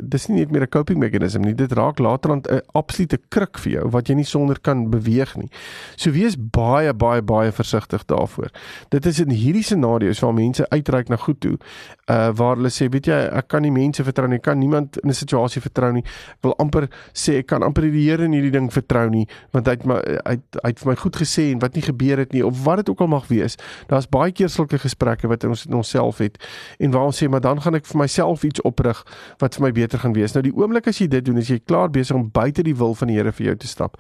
dis 0.03 0.29
nie 0.29 0.39
net 0.41 0.51
meer 0.51 0.63
'n 0.63 0.69
coping 0.69 0.99
mechanism 0.99 1.41
nie. 1.41 1.55
Dit 1.55 1.73
raak 1.73 1.99
laterand 1.99 2.47
'n 2.51 2.61
absolute 2.73 3.19
kruk 3.29 3.59
vir 3.59 3.73
jou 3.73 3.89
wat 3.91 4.09
jy 4.09 4.15
nie 4.15 4.25
sonder 4.25 4.59
kan 4.61 4.91
beweeg 4.91 5.37
nie. 5.37 5.51
So 5.97 6.11
wees 6.11 6.37
baie 6.37 6.95
baie 6.95 7.23
baie 7.23 7.53
versigtig 7.53 8.05
daarvoor. 8.05 8.51
Dit 8.89 9.07
is 9.07 9.21
in 9.21 9.31
hierdie 9.31 9.63
scenario's 9.63 10.21
waar 10.21 10.35
mense 10.35 10.69
uitreik 10.69 11.09
na 11.09 11.17
goed 11.17 11.41
toe, 11.41 11.59
uh 12.07 12.31
waar 12.35 12.57
hulle 12.57 12.71
sê, 12.71 12.89
weet 12.89 13.07
jy, 13.07 13.19
ek 13.33 13.49
kan 13.49 13.63
nie 13.63 13.71
mense 13.71 14.05
vertrou 14.05 14.29
nie, 14.29 14.37
ek 14.37 14.43
kan 14.43 14.59
niemand 14.59 14.99
in 15.03 15.09
'n 15.09 15.15
situasie 15.15 15.63
vertrou 15.63 15.93
nie. 15.93 16.03
Ek 16.05 16.43
wil 16.43 16.55
amper 16.59 16.89
sê 17.13 17.39
ek 17.39 17.47
kan 17.47 17.63
amper 17.63 17.83
die 17.83 18.11
Here 18.11 18.25
in 18.25 18.33
hierdie 18.33 18.51
ding 18.51 18.71
vertrou 18.73 19.09
nie, 19.11 19.27
want 19.53 19.67
hy 19.67 19.73
het 19.73 19.85
my 19.87 20.01
hy 20.27 20.37
hy 20.63 20.69
het 20.69 20.79
vir 20.79 20.89
my 20.89 20.97
goed 20.97 21.17
gesê 21.17 21.53
en 21.53 21.59
wat 21.59 21.75
nie 21.75 21.83
gebeur 21.83 22.19
het 22.19 22.33
nie 22.33 22.43
of 22.47 22.65
wat 22.65 22.77
dit 22.77 22.89
ook 22.89 23.01
al 23.01 23.07
mag 23.07 23.29
wees. 23.29 23.57
Daar's 23.89 24.09
baie 24.09 24.33
keer 24.33 24.49
sulke 24.49 24.79
gesprekke 24.79 25.29
wat 25.29 25.45
ons 25.45 25.67
in 25.67 25.75
onsself 25.75 26.19
het 26.19 26.39
en 26.79 26.91
waar 26.91 27.07
ons 27.11 27.23
sê, 27.23 27.29
maar 27.29 27.41
dan 27.41 27.61
gaan 27.61 27.75
ek 27.75 27.87
vir 27.87 27.99
myself 27.99 28.45
iets 28.45 28.63
oprig 28.63 29.05
wat 29.39 29.55
vir 29.55 29.63
my 29.63 29.70
beter 29.77 29.99
gaan 30.03 30.15
wees. 30.17 30.35
Nou 30.35 30.43
die 30.45 30.55
oomblik 30.57 30.89
as 30.91 31.01
jy 31.01 31.09
dit 31.11 31.25
doen, 31.25 31.41
is 31.43 31.51
jy 31.53 31.61
klaar 31.65 31.91
besig 31.93 32.17
om 32.17 32.29
buite 32.33 32.65
die 32.67 32.77
wil 32.77 32.95
van 32.99 33.11
die 33.11 33.19
Here 33.21 33.33
vir 33.33 33.51
jou 33.51 33.57
te 33.63 33.69
stap. 33.71 33.99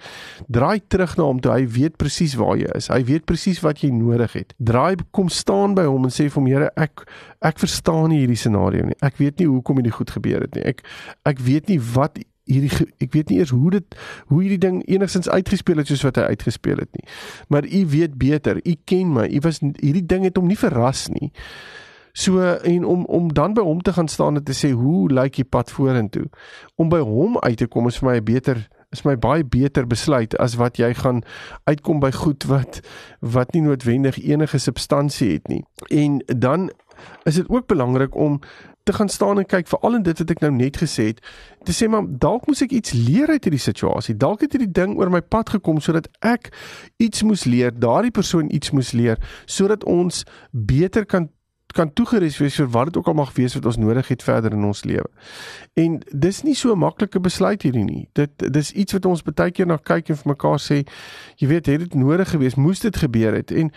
Draai 0.48 0.80
terug 0.88 1.16
na 1.18 1.26
hom 1.28 1.40
toe 1.42 1.52
hy 1.52 1.66
weet 1.68 1.98
presies 2.00 2.36
waar 2.40 2.56
jy 2.60 2.70
is. 2.78 2.88
Hy 2.92 3.02
weet 3.08 3.26
presies 3.28 3.60
wat 3.64 3.84
jy 3.84 3.92
nodig 3.94 4.32
het. 4.38 4.54
Draai 4.58 4.96
kom 5.10 5.28
staan 5.28 5.76
by 5.78 5.84
hom 5.88 6.08
en 6.08 6.14
sê 6.14 6.28
vir 6.28 6.40
hom 6.40 6.50
Here, 6.50 6.72
ek 6.76 7.04
ek 7.44 7.60
verstaan 7.62 8.10
nie 8.12 8.22
hierdie 8.22 8.38
scenario 8.40 8.88
nie. 8.88 8.96
Ek 9.04 9.16
weet 9.20 9.40
nie 9.40 9.48
hoekom 9.48 9.80
hierdie 9.80 9.94
goed 9.96 10.10
gebeur 10.12 10.44
het 10.44 10.56
nie. 10.56 10.66
Ek 10.74 10.84
ek 11.28 11.40
weet 11.44 11.72
nie 11.72 11.78
wat 11.94 12.20
hierdie 12.50 12.86
ek 13.04 13.12
weet 13.14 13.30
nie 13.30 13.40
eers 13.40 13.52
hoe 13.54 13.74
dit 13.76 13.98
hoe 14.30 14.40
hierdie 14.42 14.60
ding 14.60 14.80
enigstens 14.88 15.30
uitgespeel 15.30 15.82
het 15.82 15.90
soos 15.90 16.04
wat 16.06 16.20
hy 16.20 16.30
uitgespeel 16.34 16.82
het 16.82 16.90
nie. 16.96 17.06
Maar 17.48 17.68
u 17.68 17.84
weet 17.94 18.18
beter. 18.20 18.60
U 18.64 18.74
ken 18.84 19.14
my. 19.16 19.28
U 19.30 19.44
was 19.46 19.62
hierdie 19.62 20.06
ding 20.06 20.26
het 20.28 20.40
hom 20.40 20.50
nie 20.50 20.58
verras 20.58 21.08
nie. 21.14 21.30
So 22.12 22.40
en 22.40 22.84
om 22.84 23.04
om 23.04 23.32
dan 23.32 23.54
by 23.54 23.62
hom 23.62 23.82
te 23.82 23.92
gaan 23.92 24.08
staan 24.08 24.36
en 24.36 24.44
te 24.44 24.56
sê 24.56 24.72
hoe 24.72 25.10
lyk 25.12 25.36
die 25.36 25.44
pad 25.44 25.70
vorentoe? 25.70 26.26
Om 26.76 26.88
by 26.88 26.98
hom 26.98 27.38
uit 27.38 27.56
te 27.56 27.66
kom 27.66 27.86
is 27.86 27.98
vir 27.98 28.10
my 28.10 28.16
'n 28.16 28.24
beter 28.24 28.68
is 28.90 29.04
my 29.04 29.16
baie 29.18 29.44
beter 29.44 29.86
besluit 29.86 30.34
as 30.38 30.56
wat 30.58 30.76
jy 30.76 30.94
gaan 30.94 31.22
uitkom 31.64 32.00
by 32.00 32.10
goed 32.10 32.44
wat 32.50 32.80
wat 33.20 33.52
nie 33.54 33.62
noodwendig 33.62 34.18
enige 34.18 34.58
substansie 34.58 35.32
het 35.32 35.48
nie. 35.48 35.64
En 35.88 36.18
dan 36.26 36.70
is 37.22 37.34
dit 37.34 37.48
ook 37.48 37.66
belangrik 37.66 38.14
om 38.14 38.40
te 38.82 38.92
gaan 38.92 39.08
staan 39.08 39.38
en 39.38 39.46
kyk 39.46 39.68
veral 39.68 39.94
in 39.94 40.02
dit 40.02 40.18
wat 40.18 40.30
ek 40.30 40.42
nou 40.42 40.50
net 40.52 40.78
gesê 40.80 41.10
het 41.12 41.20
te 41.68 41.74
sê 41.76 41.88
maar 41.88 42.06
dalk 42.22 42.46
moes 42.48 42.62
ek 42.64 42.72
iets 42.76 42.94
leer 42.96 43.30
uit 43.30 43.44
hierdie 43.46 43.62
situasie 43.62 44.16
dalk 44.16 44.42
het 44.44 44.56
hierdie 44.56 44.72
ding 44.80 44.96
oor 44.98 45.12
my 45.12 45.20
pad 45.20 45.52
gekom 45.56 45.80
sodat 45.84 46.08
ek 46.26 46.50
iets 46.98 47.22
moes 47.22 47.44
leer 47.44 47.74
daardie 47.76 48.14
persoon 48.14 48.50
iets 48.50 48.72
moes 48.76 48.92
leer 48.96 49.20
sodat 49.46 49.84
ons 49.84 50.24
beter 50.50 51.06
kan 51.06 51.28
kan 51.72 51.92
toegerus 51.92 52.38
wees 52.38 52.56
vir 52.60 52.68
wat 52.74 52.90
dit 52.90 52.96
ook 52.96 53.06
al 53.06 53.14
mag 53.14 53.32
wees 53.34 53.54
wat 53.54 53.66
ons 53.66 53.76
nodig 53.76 54.08
het 54.08 54.22
verder 54.22 54.52
in 54.52 54.64
ons 54.64 54.84
lewe. 54.84 55.08
En 55.74 56.00
dis 56.10 56.42
nie 56.42 56.54
so 56.54 56.72
'n 56.72 56.78
maklike 56.78 57.20
besluit 57.20 57.62
hierdie 57.62 57.84
nie. 57.84 58.08
Dit 58.12 58.52
dis 58.52 58.72
iets 58.72 58.92
wat 58.92 59.06
ons 59.06 59.22
baie 59.22 59.50
keer 59.50 59.66
na 59.66 59.76
kyk 59.76 60.08
en 60.08 60.16
vir 60.16 60.28
mekaar 60.34 60.58
sê, 60.58 60.86
jy 61.36 61.48
weet, 61.48 61.66
het 61.66 61.78
dit 61.78 61.94
nodig 61.94 62.30
gewees, 62.30 62.54
moes 62.54 62.80
dit 62.80 62.96
gebeur 62.96 63.34
het 63.34 63.50
en 63.50 63.70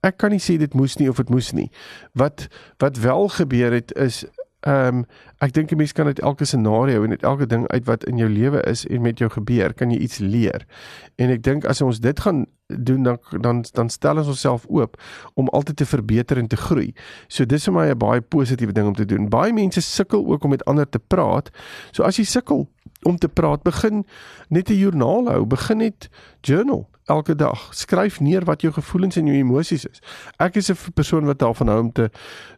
ek 0.00 0.16
kan 0.16 0.30
nie 0.30 0.40
sê 0.40 0.58
dit 0.58 0.74
moes 0.74 0.96
nie 0.96 1.08
of 1.08 1.16
dit 1.16 1.30
moes 1.30 1.52
nie. 1.52 1.70
Wat 2.14 2.48
wat 2.78 2.96
wel 2.96 3.28
gebeur 3.28 3.72
het 3.72 3.92
is 3.96 4.24
Ehm 4.66 4.86
um, 4.96 5.04
ek 5.38 5.52
dink 5.54 5.70
'n 5.70 5.76
mens 5.76 5.92
kan 5.92 6.06
uit 6.06 6.20
elke 6.20 6.44
scenario 6.44 7.04
en 7.04 7.10
uit 7.10 7.22
elke 7.22 7.46
ding 7.46 7.68
uit 7.68 7.84
wat 7.84 8.04
in 8.04 8.16
jou 8.16 8.28
lewe 8.28 8.62
is 8.62 8.86
en 8.86 9.02
met 9.02 9.18
jou 9.18 9.30
gebeur, 9.30 9.74
kan 9.74 9.90
jy 9.90 9.98
iets 9.98 10.18
leer. 10.18 10.66
En 11.14 11.30
ek 11.30 11.42
dink 11.42 11.64
as 11.64 11.80
ons 11.80 12.00
dit 12.00 12.20
gaan 12.20 12.46
doen 12.76 13.02
dan 13.02 13.18
dan 13.40 13.64
dan 13.72 13.88
stel 13.88 14.16
ons 14.16 14.26
onsself 14.26 14.66
oop 14.68 15.00
om 15.34 15.48
altyd 15.48 15.76
te 15.76 15.86
verbeter 15.86 16.36
en 16.36 16.46
te 16.46 16.56
groei. 16.56 16.92
So 17.26 17.46
dis 17.46 17.64
vir 17.64 17.72
my 17.72 17.88
'n 17.88 17.98
baie 17.98 18.20
positiewe 18.20 18.72
ding 18.72 18.86
om 18.86 18.94
te 18.94 19.04
doen. 19.04 19.28
Baie 19.28 19.52
mense 19.52 19.80
sukkel 19.80 20.26
ook 20.26 20.44
om 20.44 20.50
met 20.50 20.64
ander 20.64 20.88
te 20.88 20.98
praat. 20.98 21.50
So 21.90 22.02
as 22.02 22.16
jy 22.16 22.24
sukkel 22.24 22.68
om 23.02 23.18
te 23.18 23.28
praat, 23.28 23.62
begin 23.62 24.06
net 24.48 24.70
'n 24.70 24.74
joernaal 24.74 25.28
hou, 25.28 25.46
begin 25.46 25.76
net 25.76 26.08
journal 26.40 26.88
elke 27.04 27.34
dag. 27.34 27.74
Skryf 27.74 28.20
neer 28.20 28.44
wat 28.44 28.60
jou 28.60 28.72
gevoelens 28.72 29.16
en 29.16 29.26
jou 29.26 29.36
emosies 29.36 29.84
is. 29.84 30.02
Ek 30.36 30.56
is 30.56 30.70
'n 30.70 30.92
persoon 30.94 31.24
wat 31.24 31.38
daarvan 31.38 31.68
hou 31.68 31.80
om 31.80 31.92
te 31.92 32.10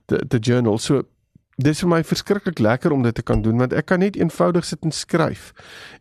te, 0.06 0.26
te 0.28 0.38
journal. 0.38 0.78
So 0.78 1.02
dis 1.60 1.82
vir 1.84 1.90
my 1.92 2.00
verskriklik 2.06 2.58
lekker 2.58 2.92
om 2.92 3.02
dit 3.06 3.14
te 3.14 3.22
kan 3.22 3.42
doen 3.42 3.58
want 3.58 3.76
ek 3.76 3.90
kan 3.92 4.02
net 4.02 4.16
eenvoudig 4.16 4.64
sit 4.64 4.84
en 4.86 4.94
skryf 4.94 5.50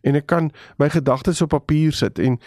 en 0.01 0.15
ek 0.19 0.27
kan 0.31 0.51
my 0.81 0.89
gedagtes 0.89 1.41
op 1.45 1.53
papier 1.55 1.95
sit 1.95 2.19
en 2.19 2.39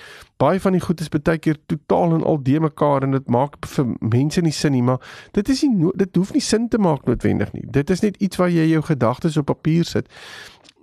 baie 0.42 0.60
van 0.60 0.74
die 0.74 0.82
goed 0.82 1.00
is 1.00 1.10
baie 1.12 1.38
keer 1.38 1.58
totaal 1.70 2.16
en 2.16 2.24
al 2.26 2.40
de 2.42 2.60
mekaar 2.60 3.06
en 3.06 3.16
dit 3.16 3.28
maak 3.30 3.58
vir 3.74 3.92
mense 4.00 4.42
nie 4.42 4.54
sin 4.56 4.74
nie 4.74 4.82
maar 4.82 5.00
dit 5.36 5.48
is 5.48 5.62
nie 5.62 5.92
dit 6.02 6.16
hoef 6.16 6.32
nie 6.34 6.42
sin 6.42 6.68
te 6.68 6.78
maak 6.78 7.06
noodwendig 7.06 7.52
nie. 7.52 7.64
Dit 7.78 7.90
is 7.90 8.02
net 8.02 8.16
iets 8.16 8.40
waar 8.40 8.50
jy 8.50 8.66
jou 8.72 8.82
gedagtes 8.88 9.36
op 9.36 9.46
papier 9.50 9.84
sit. 9.84 10.08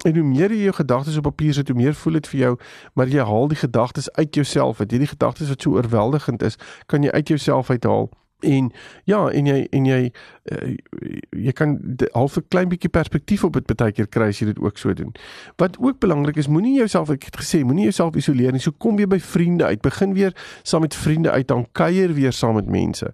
En 0.07 0.15
hoe 0.15 0.23
meer 0.23 0.53
jy 0.55 0.69
jou 0.69 0.75
gedagtes 0.79 1.17
op 1.19 1.27
papier 1.27 1.53
sit 1.57 1.67
hoe 1.67 1.77
meer 1.77 1.97
voel 2.01 2.19
dit 2.19 2.31
vir 2.33 2.39
jou 2.39 2.53
maar 2.95 3.11
jy 3.11 3.25
haal 3.31 3.51
die 3.51 3.59
gedagtes 3.59 4.11
uit 4.15 4.35
jouself 4.35 4.79
uit. 4.79 4.91
Hierdie 4.91 5.11
gedagtes 5.11 5.51
wat 5.51 5.61
so 5.61 5.75
oorweldigend 5.75 6.43
is 6.43 6.59
kan 6.87 7.03
jy 7.03 7.11
uit 7.11 7.35
jouself 7.35 7.69
uithaal 7.69 8.09
En 8.39 8.71
ja, 9.03 9.27
en 9.27 9.45
jy 9.45 9.67
en 9.69 9.85
jy 9.85 10.11
uh, 10.51 10.75
jy 11.29 11.51
kan 11.51 11.73
half 12.11 12.37
'n 12.37 12.45
klein 12.47 12.69
bietjie 12.69 12.89
perspektief 12.89 13.43
op 13.43 13.53
dit 13.53 13.75
baie 13.75 13.91
keer 13.91 14.07
kry 14.07 14.29
as 14.31 14.39
jy 14.39 14.45
dit 14.45 14.59
ook 14.59 14.77
so 14.77 14.93
doen. 14.93 15.11
Wat 15.57 15.77
ook 15.79 15.99
belangrik 15.99 16.35
is, 16.35 16.47
moenie 16.47 16.77
jouself 16.77 17.09
ek 17.09 17.23
het 17.23 17.37
gesê, 17.37 17.63
moenie 17.63 17.83
jouself 17.83 18.15
isoleer 18.15 18.51
nie. 18.51 18.61
So 18.61 18.71
kom 18.71 18.95
weer 18.95 19.07
by 19.07 19.19
vriende 19.19 19.65
uit. 19.65 19.81
Begin 19.81 20.13
weer 20.13 20.33
saam 20.63 20.81
met 20.81 20.95
vriende 20.95 21.31
uit 21.31 21.47
dan 21.47 21.67
kuier 21.71 22.13
weer 22.13 22.31
saam 22.33 22.55
met 22.55 22.69
mense. 22.69 23.13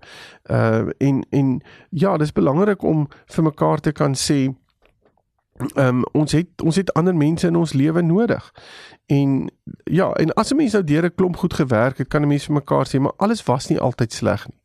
Uh 0.49 0.89
en 0.97 1.25
en 1.29 1.61
ja, 1.89 2.17
dis 2.17 2.31
belangrik 2.31 2.83
om 2.83 3.07
vir 3.25 3.43
mekaar 3.43 3.79
te 3.79 3.91
kan 3.91 4.13
sê 4.13 4.53
Ehm 5.75 5.87
um, 5.87 6.03
ons 6.11 6.31
het 6.31 6.61
ons 6.61 6.75
het 6.75 6.93
ander 6.93 7.15
mense 7.15 7.47
in 7.47 7.55
ons 7.55 7.73
lewe 7.73 8.01
nodig. 8.01 8.53
En 9.05 9.51
ja, 9.83 10.11
en 10.11 10.33
as 10.33 10.51
'n 10.51 10.55
mens 10.55 10.71
nou 10.71 10.83
deur 10.83 11.05
'n 11.05 11.15
klomp 11.15 11.37
goed 11.37 11.53
gewerk 11.53 11.97
het, 11.97 12.07
kan 12.07 12.21
'n 12.21 12.27
mens 12.27 12.45
vir 12.45 12.53
mekaar 12.53 12.87
sê, 12.87 12.99
maar 12.99 13.13
alles 13.17 13.43
was 13.43 13.67
nie 13.67 13.79
altyd 13.79 14.13
sleg 14.13 14.47
nie 14.47 14.59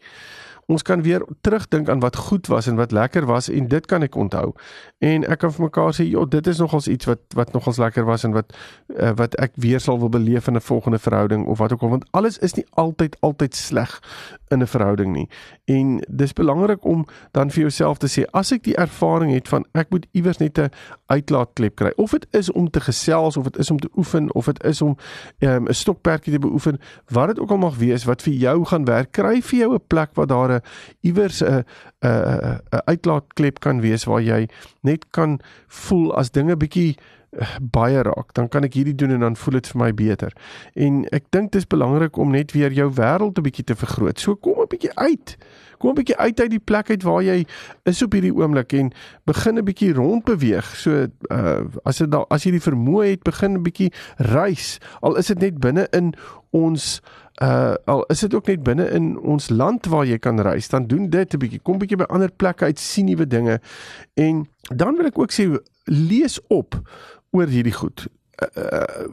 ons 0.71 0.83
kan 0.87 1.03
weer 1.03 1.25
terugdink 1.41 1.89
aan 1.89 2.01
wat 2.01 2.17
goed 2.17 2.47
was 2.47 2.67
en 2.71 2.79
wat 2.79 2.93
lekker 2.95 3.27
was 3.27 3.49
en 3.51 3.69
dit 3.69 3.87
kan 3.87 4.03
ek 4.07 4.15
onthou. 4.15 4.53
En 4.99 5.25
ek 5.27 5.43
kan 5.43 5.53
vir 5.53 5.65
mekaar 5.67 5.95
sê, 5.97 6.07
"Ja, 6.07 6.25
dit 6.25 6.47
is 6.47 6.59
nogals 6.59 6.89
iets 6.89 7.05
wat 7.11 7.19
wat 7.35 7.53
nogals 7.53 7.77
lekker 7.77 8.05
was 8.05 8.25
en 8.25 8.33
wat 8.33 8.55
uh, 8.97 9.11
wat 9.15 9.35
ek 9.35 9.53
weer 9.55 9.81
sal 9.81 9.99
wil 9.99 10.09
beleef 10.09 10.47
in 10.47 10.55
'n 10.55 10.61
volgende 10.61 10.99
verhouding 10.99 11.47
of 11.47 11.59
wat 11.59 11.73
ook 11.73 11.83
al, 11.83 11.89
want 11.89 12.05
alles 12.11 12.39
is 12.39 12.55
nie 12.55 12.67
altyd 12.71 13.17
altyd 13.21 13.55
sleg 13.55 14.01
in 14.49 14.63
'n 14.63 14.67
verhouding 14.67 15.13
nie. 15.13 15.29
En 15.65 16.05
dis 16.09 16.33
belangrik 16.33 16.85
om 16.85 17.07
dan 17.31 17.51
vir 17.51 17.61
jouself 17.61 17.99
te 17.99 18.09
sê, 18.09 18.25
as 18.31 18.53
ek 18.53 18.63
die 18.63 18.77
ervaring 18.77 19.33
het 19.33 19.49
van 19.49 19.65
ek 19.73 19.91
moet 19.91 20.07
iewers 20.13 20.39
net 20.39 20.59
'n 20.59 20.71
uitlaatklep 21.07 21.75
kry, 21.75 21.93
of 21.97 22.11
dit 22.11 22.27
is 22.31 22.53
om 22.53 22.71
te 22.71 22.81
gesels 22.81 23.37
of 23.37 23.45
dit 23.45 23.59
is 23.59 23.71
om 23.71 23.79
te 23.79 23.89
oefen 23.97 24.35
of 24.35 24.45
dit 24.45 24.65
is 24.65 24.83
om 24.83 24.97
ehm, 25.39 25.63
'n 25.63 25.67
um, 25.67 25.73
stokperdjie 25.73 26.33
te 26.33 26.39
beoefen, 26.39 26.79
wat 27.09 27.27
dit 27.27 27.41
ook 27.41 27.51
al 27.51 27.57
mag 27.57 27.77
wees 27.77 28.05
wat 28.05 28.23
vir 28.23 28.33
jou 28.33 28.65
gaan 28.65 28.85
werk, 28.85 29.13
kry 29.13 29.43
vir 29.43 29.59
jou 29.59 29.75
'n 29.75 29.83
plek 29.87 30.11
waar 30.15 30.27
daar 30.27 30.53
'n 30.53 30.60
iewers 31.01 31.43
'n 31.43 31.65
'n 32.03 32.61
'n 32.73 32.83
uitlaatklep 32.85 33.61
kan 33.61 33.81
wees 33.81 34.05
waar 34.05 34.23
jy 34.23 34.49
net 34.83 35.11
kan 35.11 35.41
voel 35.69 36.15
as 36.17 36.31
dinge 36.31 36.57
bietjie 36.57 36.97
eh, 37.31 37.47
baie 37.63 38.03
raak, 38.03 38.35
dan 38.35 38.49
kan 38.49 38.65
ek 38.65 38.75
hierdie 38.75 38.95
doen 38.95 39.11
en 39.11 39.21
dan 39.21 39.37
voel 39.37 39.61
dit 39.61 39.69
vir 39.69 39.81
my 39.81 39.95
beter. 39.95 40.33
En 40.75 41.05
ek 41.15 41.25
dink 41.31 41.53
dit 41.53 41.61
is 41.61 41.67
belangrik 41.67 42.17
om 42.17 42.31
net 42.31 42.53
weer 42.53 42.73
jou 42.73 42.91
wêreld 42.91 43.39
'n 43.39 43.43
bietjie 43.43 43.65
te 43.65 43.77
vergroot. 43.77 44.19
So 44.19 44.37
kom 44.37 44.61
'n 44.61 44.69
bietjie 44.69 44.95
uit. 44.95 45.37
Kom 45.79 45.91
'n 45.91 45.95
bietjie 45.95 46.17
uit 46.17 46.41
uit 46.41 46.51
die 46.51 46.65
plek 46.65 46.91
uit 46.91 47.03
waar 47.03 47.23
jy 47.23 47.47
is 47.85 48.03
op 48.03 48.13
hierdie 48.13 48.35
oomblik 48.35 48.73
en 48.73 48.93
begin 49.25 49.59
'n 49.59 49.65
bietjie 49.65 49.93
rondbeweeg. 49.93 50.77
So 50.77 51.07
uh 51.31 51.65
as 51.85 51.99
dit 51.99 52.15
as 52.15 52.45
jy 52.45 52.51
die 52.51 52.69
vermoë 52.71 53.07
het, 53.11 53.23
begin 53.23 53.53
'n 53.57 53.63
bietjie 53.63 53.93
reis. 54.17 54.79
Al 55.01 55.17
is 55.17 55.27
dit 55.27 55.39
net 55.39 55.59
binne 55.59 55.87
in 55.91 56.15
ons 56.51 57.01
uh 57.43 57.75
al 57.85 58.05
is 58.13 58.21
dit 58.21 58.35
ook 58.35 58.47
net 58.47 58.63
binne 58.63 58.85
in 58.91 59.19
ons 59.19 59.49
land 59.49 59.87
waar 59.87 60.07
jy 60.07 60.19
kan 60.19 60.41
reis, 60.41 60.69
dan 60.69 60.87
doen 60.87 61.09
dit 61.11 61.35
'n 61.35 61.39
bietjie. 61.39 61.61
Kom 61.63 61.79
bietjie 61.79 61.97
by 61.97 62.09
ander 62.09 62.31
plekke 62.31 62.65
uit, 62.65 62.79
sien 62.79 63.07
nuwe 63.07 63.27
dinge. 63.27 63.61
En 64.15 64.49
dan 64.75 64.97
wil 64.97 65.07
ek 65.07 65.19
ook 65.19 65.33
sê 65.33 65.49
lees 65.85 66.41
op 66.49 66.81
oor 67.31 67.47
hierdie 67.47 67.73
goed. 67.73 68.09
Uh, 68.57 69.09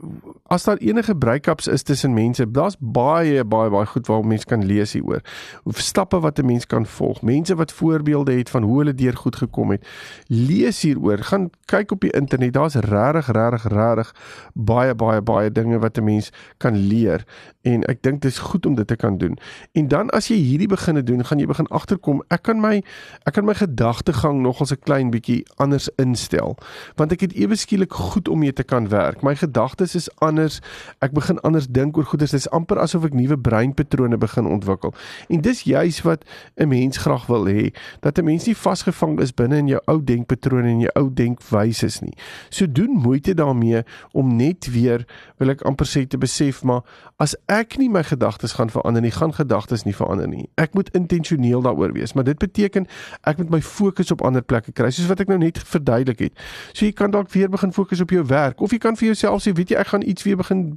as 0.47 0.63
daar 0.63 0.77
enige 0.77 1.15
breakups 1.15 1.67
is 1.67 1.83
tussen 1.83 2.13
mense, 2.13 2.51
daar's 2.51 2.75
baie 2.79 3.43
baie 3.45 3.69
baie 3.69 3.85
goed 3.85 4.07
waar 4.07 4.25
mense 4.25 4.45
kan 4.45 4.65
lees 4.65 4.93
hieroor. 4.93 5.21
Hoe 5.63 5.73
stappe 5.73 6.19
wat 6.19 6.39
'n 6.39 6.45
mens 6.45 6.65
kan 6.65 6.85
volg. 6.85 7.21
Mense 7.21 7.55
wat 7.55 7.71
voorbeelde 7.71 8.33
het 8.33 8.49
van 8.49 8.63
hoe 8.63 8.77
hulle 8.77 8.93
deur 8.93 9.17
goed 9.17 9.35
gekom 9.35 9.71
het. 9.71 9.87
Lees 10.27 10.81
hieroor. 10.81 11.17
Gaan 11.17 11.49
kyk 11.65 11.91
op 11.91 12.01
die 12.01 12.11
internet. 12.11 12.53
Daar's 12.53 12.75
regtig 12.75 13.27
regtig 13.31 13.63
regtig 13.67 14.15
baie 14.53 14.95
baie 14.95 15.21
baie 15.21 15.51
dinge 15.51 15.79
wat 15.79 15.97
'n 15.97 16.03
mens 16.03 16.31
kan 16.57 16.75
leer 16.75 17.25
en 17.61 17.83
ek 17.83 18.01
dink 18.01 18.21
dit 18.21 18.31
is 18.31 18.39
goed 18.39 18.65
om 18.65 18.75
dit 18.75 18.87
te 18.87 18.95
kan 18.95 19.17
doen. 19.17 19.37
En 19.71 19.87
dan 19.87 20.09
as 20.09 20.27
jy 20.27 20.35
hierdie 20.35 20.67
beginne 20.67 21.03
doen, 21.03 21.25
gaan 21.25 21.39
jy 21.39 21.47
begin 21.49 21.67
agterkom 21.67 22.23
ek 22.33 22.41
kan 22.47 22.61
my 22.61 22.83
ek 23.27 23.33
kan 23.33 23.45
my 23.45 23.53
gedagtegang 23.53 24.41
nog 24.41 24.61
as 24.61 24.71
'n 24.71 24.83
klein 24.83 25.11
bietjie 25.11 25.45
anders 25.57 25.89
instel 25.97 26.57
want 26.95 27.11
ek 27.11 27.21
het 27.21 27.33
ewe 27.33 27.55
skielik 27.55 27.93
goed 27.93 28.27
om 28.27 28.39
mee 28.39 28.53
te 28.53 28.63
kan 28.63 28.89
werk. 28.89 29.16
My 29.21 29.35
gedagtes 29.35 29.95
is 29.95 30.09
anders. 30.19 30.59
Ek 30.99 31.11
begin 31.11 31.39
anders 31.39 31.67
dink 31.67 31.97
oor 31.97 32.05
goeie. 32.05 32.25
Dit 32.25 32.33
is 32.33 32.49
amper 32.49 32.79
asof 32.81 33.05
ek 33.07 33.15
nuwe 33.17 33.37
breinpatrone 33.37 34.17
begin 34.17 34.47
ontwikkel. 34.49 34.93
En 35.29 35.41
dis 35.41 35.63
juis 35.67 36.01
wat 36.05 36.25
'n 36.57 36.67
mens 36.67 36.97
graag 36.97 37.25
wil 37.27 37.45
hê, 37.45 37.73
dat 38.01 38.17
'n 38.17 38.25
mens 38.25 38.45
nie 38.45 38.55
vasgevang 38.55 39.19
is 39.19 39.33
binne 39.33 39.57
in 39.57 39.67
jou 39.67 39.81
ou 39.85 40.03
denkpatrone 40.03 40.67
en 40.67 40.79
jou 40.79 40.91
ou 40.95 41.09
denkwyses 41.13 42.01
nie. 42.01 42.13
So 42.49 42.65
doen 42.71 42.91
moeite 42.91 43.33
daarmee 43.33 43.83
om 44.11 44.35
net 44.35 44.71
weer 44.71 45.05
wil 45.37 45.49
ek 45.49 45.61
amper 45.61 45.85
sê 45.85 46.07
te 46.07 46.17
besef 46.17 46.63
maar 46.63 46.81
as 47.17 47.33
ek 47.49 47.77
nie 47.81 47.89
my 47.89 48.03
gedagtes 48.05 48.53
gaan 48.53 48.69
verander 48.69 49.01
nie, 49.01 49.11
gaan 49.11 49.33
gedagtes 49.33 49.83
nie 49.83 49.95
verander 49.95 50.27
nie. 50.29 50.45
Ek 50.61 50.73
moet 50.77 50.89
intentioneel 50.93 51.63
daaroor 51.65 51.95
wees, 51.95 52.13
maar 52.13 52.27
dit 52.27 52.37
beteken 52.37 52.85
ek 53.25 53.41
moet 53.41 53.49
my 53.49 53.61
fokus 53.61 54.13
op 54.13 54.21
ander 54.21 54.45
plekke 54.45 54.71
kry, 54.71 54.91
soos 54.93 55.09
wat 55.09 55.23
ek 55.25 55.31
nou 55.33 55.39
net 55.41 55.57
verduidelik 55.57 56.27
het. 56.27 56.43
So 56.73 56.85
jy 56.85 56.93
kan 56.93 57.11
dalk 57.15 57.31
weer 57.33 57.49
begin 57.49 57.73
fokus 57.73 58.03
op 58.05 58.13
jou 58.13 58.21
werk 58.29 58.61
of 58.61 58.73
jy 58.73 58.81
kan 58.83 58.99
vir 58.99 59.11
jouself 59.11 59.41
sê, 59.41 59.53
weet 59.57 59.73
jy, 59.73 59.79
ek 59.81 59.93
gaan 59.95 60.05
iets 60.05 60.27
weer 60.27 60.37
begin 60.37 60.67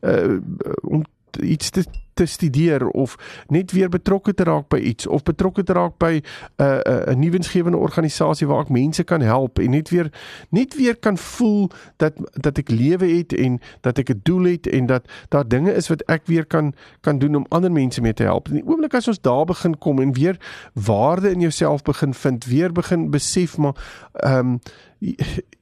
uh 0.00 0.40
om 0.82 1.04
iets 1.40 1.70
te 1.70 1.84
te 2.14 2.26
studeer 2.26 2.88
of 2.88 3.44
net 3.48 3.72
weer 3.72 3.88
betrokke 3.88 4.34
te 4.34 4.44
raak 4.44 4.68
by 4.68 4.78
iets 4.78 5.06
of 5.06 5.22
betrokke 5.22 5.62
te 5.62 5.72
raak 5.72 5.96
by 5.98 6.20
'n 6.20 6.24
uh, 6.64 6.66
'n 6.66 6.90
uh, 6.92 7.12
'n 7.12 7.18
nuwensgewende 7.18 7.78
organisasie 7.78 8.46
waar 8.46 8.60
ek 8.60 8.68
mense 8.68 9.04
kan 9.04 9.20
help 9.20 9.58
en 9.58 9.70
net 9.70 9.88
weer 9.88 10.12
net 10.50 10.76
weer 10.76 10.96
kan 10.96 11.16
voel 11.16 11.70
dat 11.96 12.12
dat 12.32 12.58
ek 12.58 12.70
lewe 12.70 13.06
het 13.06 13.32
en 13.32 13.60
dat 13.80 13.98
ek 13.98 14.10
'n 14.10 14.20
doel 14.22 14.44
het 14.44 14.66
en 14.66 14.86
dat 14.86 15.08
daar 15.28 15.48
dinge 15.48 15.72
is 15.72 15.88
wat 15.88 16.02
ek 16.06 16.26
weer 16.26 16.46
kan 16.46 16.74
kan 17.00 17.18
doen 17.18 17.34
om 17.34 17.46
ander 17.48 17.72
mense 17.72 18.00
mee 18.00 18.14
te 18.14 18.22
help. 18.22 18.48
In 18.48 18.54
die 18.54 18.66
oomblik 18.66 18.94
as 18.94 19.08
ons 19.08 19.20
daar 19.20 19.44
begin 19.44 19.78
kom 19.78 20.00
en 20.00 20.12
weer 20.12 20.36
waarde 20.72 21.30
in 21.30 21.40
jouself 21.40 21.82
begin 21.82 22.14
vind, 22.14 22.44
weer 22.44 22.72
begin 22.72 23.10
besef 23.10 23.56
maar 23.56 23.74
ehm 24.12 24.38
um, 24.38 24.60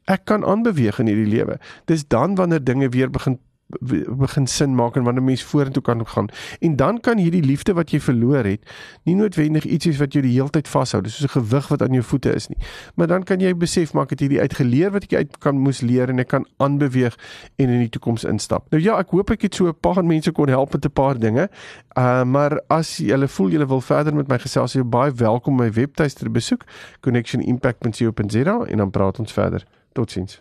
ek 0.05 0.25
kan 0.25 0.45
aanbeweeg 0.45 0.99
in 0.99 1.07
hierdie 1.07 1.33
lewe. 1.37 1.59
Dis 1.85 2.09
dan 2.09 2.35
wanneer 2.35 2.65
dinge 2.65 2.89
weer 2.89 3.11
begin 3.11 3.39
begin 3.81 4.47
sin 4.47 4.75
maak 4.75 4.97
en 4.97 5.03
wanneer 5.03 5.23
mens 5.23 5.43
vorentoe 5.43 5.83
kan 5.83 6.07
gaan. 6.07 6.29
En 6.61 6.77
dan 6.77 7.01
kan 7.01 7.19
hierdie 7.19 7.43
liefde 7.43 7.73
wat 7.73 7.91
jy 7.91 8.01
verloor 8.01 8.45
het, 8.45 8.65
nie 9.05 9.15
noodwendig 9.15 9.65
iets 9.65 9.87
is 9.87 9.99
wat 9.99 10.13
jou 10.13 10.23
die 10.25 10.33
hele 10.33 10.51
tyd 10.51 10.69
vashou, 10.69 11.03
dis 11.03 11.17
soos 11.17 11.31
'n 11.31 11.41
gewig 11.41 11.69
wat 11.69 11.83
aan 11.83 11.93
jou 11.93 12.03
voete 12.03 12.35
is 12.35 12.49
nie. 12.49 12.59
Maar 12.95 13.07
dan 13.07 13.23
kan 13.23 13.41
jy 13.41 13.55
besef 13.57 13.93
maak 13.93 14.11
het 14.11 14.21
hierdie 14.21 14.41
uitgeleer 14.41 14.91
wat 14.91 15.03
ek 15.03 15.15
uit 15.15 15.39
kan 15.39 15.59
moes 15.59 15.81
leer 15.81 16.09
en 16.09 16.19
ek 16.19 16.29
kan 16.29 16.47
aanbeweeg 16.57 17.17
en 17.57 17.69
in 17.69 17.79
die 17.79 17.89
toekoms 17.89 18.25
instap. 18.25 18.71
Nou 18.71 18.83
ja, 18.83 18.99
ek 18.99 19.11
hoop 19.11 19.31
ek 19.31 19.43
het 19.43 19.55
so 19.55 19.69
'n 19.69 19.75
paar 19.81 20.05
mense 20.05 20.33
kon 20.33 20.49
help 20.49 20.73
met 20.73 20.85
'n 20.85 20.93
paar 20.93 21.19
dinge. 21.19 21.49
Uh 21.97 22.25
maar 22.25 22.61
as 22.69 22.97
julle 22.97 23.29
voel 23.29 23.51
julle 23.51 23.67
wil 23.67 23.81
verder 23.81 24.15
met 24.15 24.29
my 24.29 24.39
gesels, 24.39 24.73
jy 24.73 24.85
baie 24.85 25.13
welkom 25.13 25.57
my 25.57 25.71
webtuiste 25.73 26.31
besoek 26.31 26.65
connectionimpact.co.za 27.01 28.65
en 28.67 28.77
dan 28.77 28.91
praat 28.91 29.19
ons 29.19 29.33
verder. 29.33 29.67
Totsiens. 29.93 30.41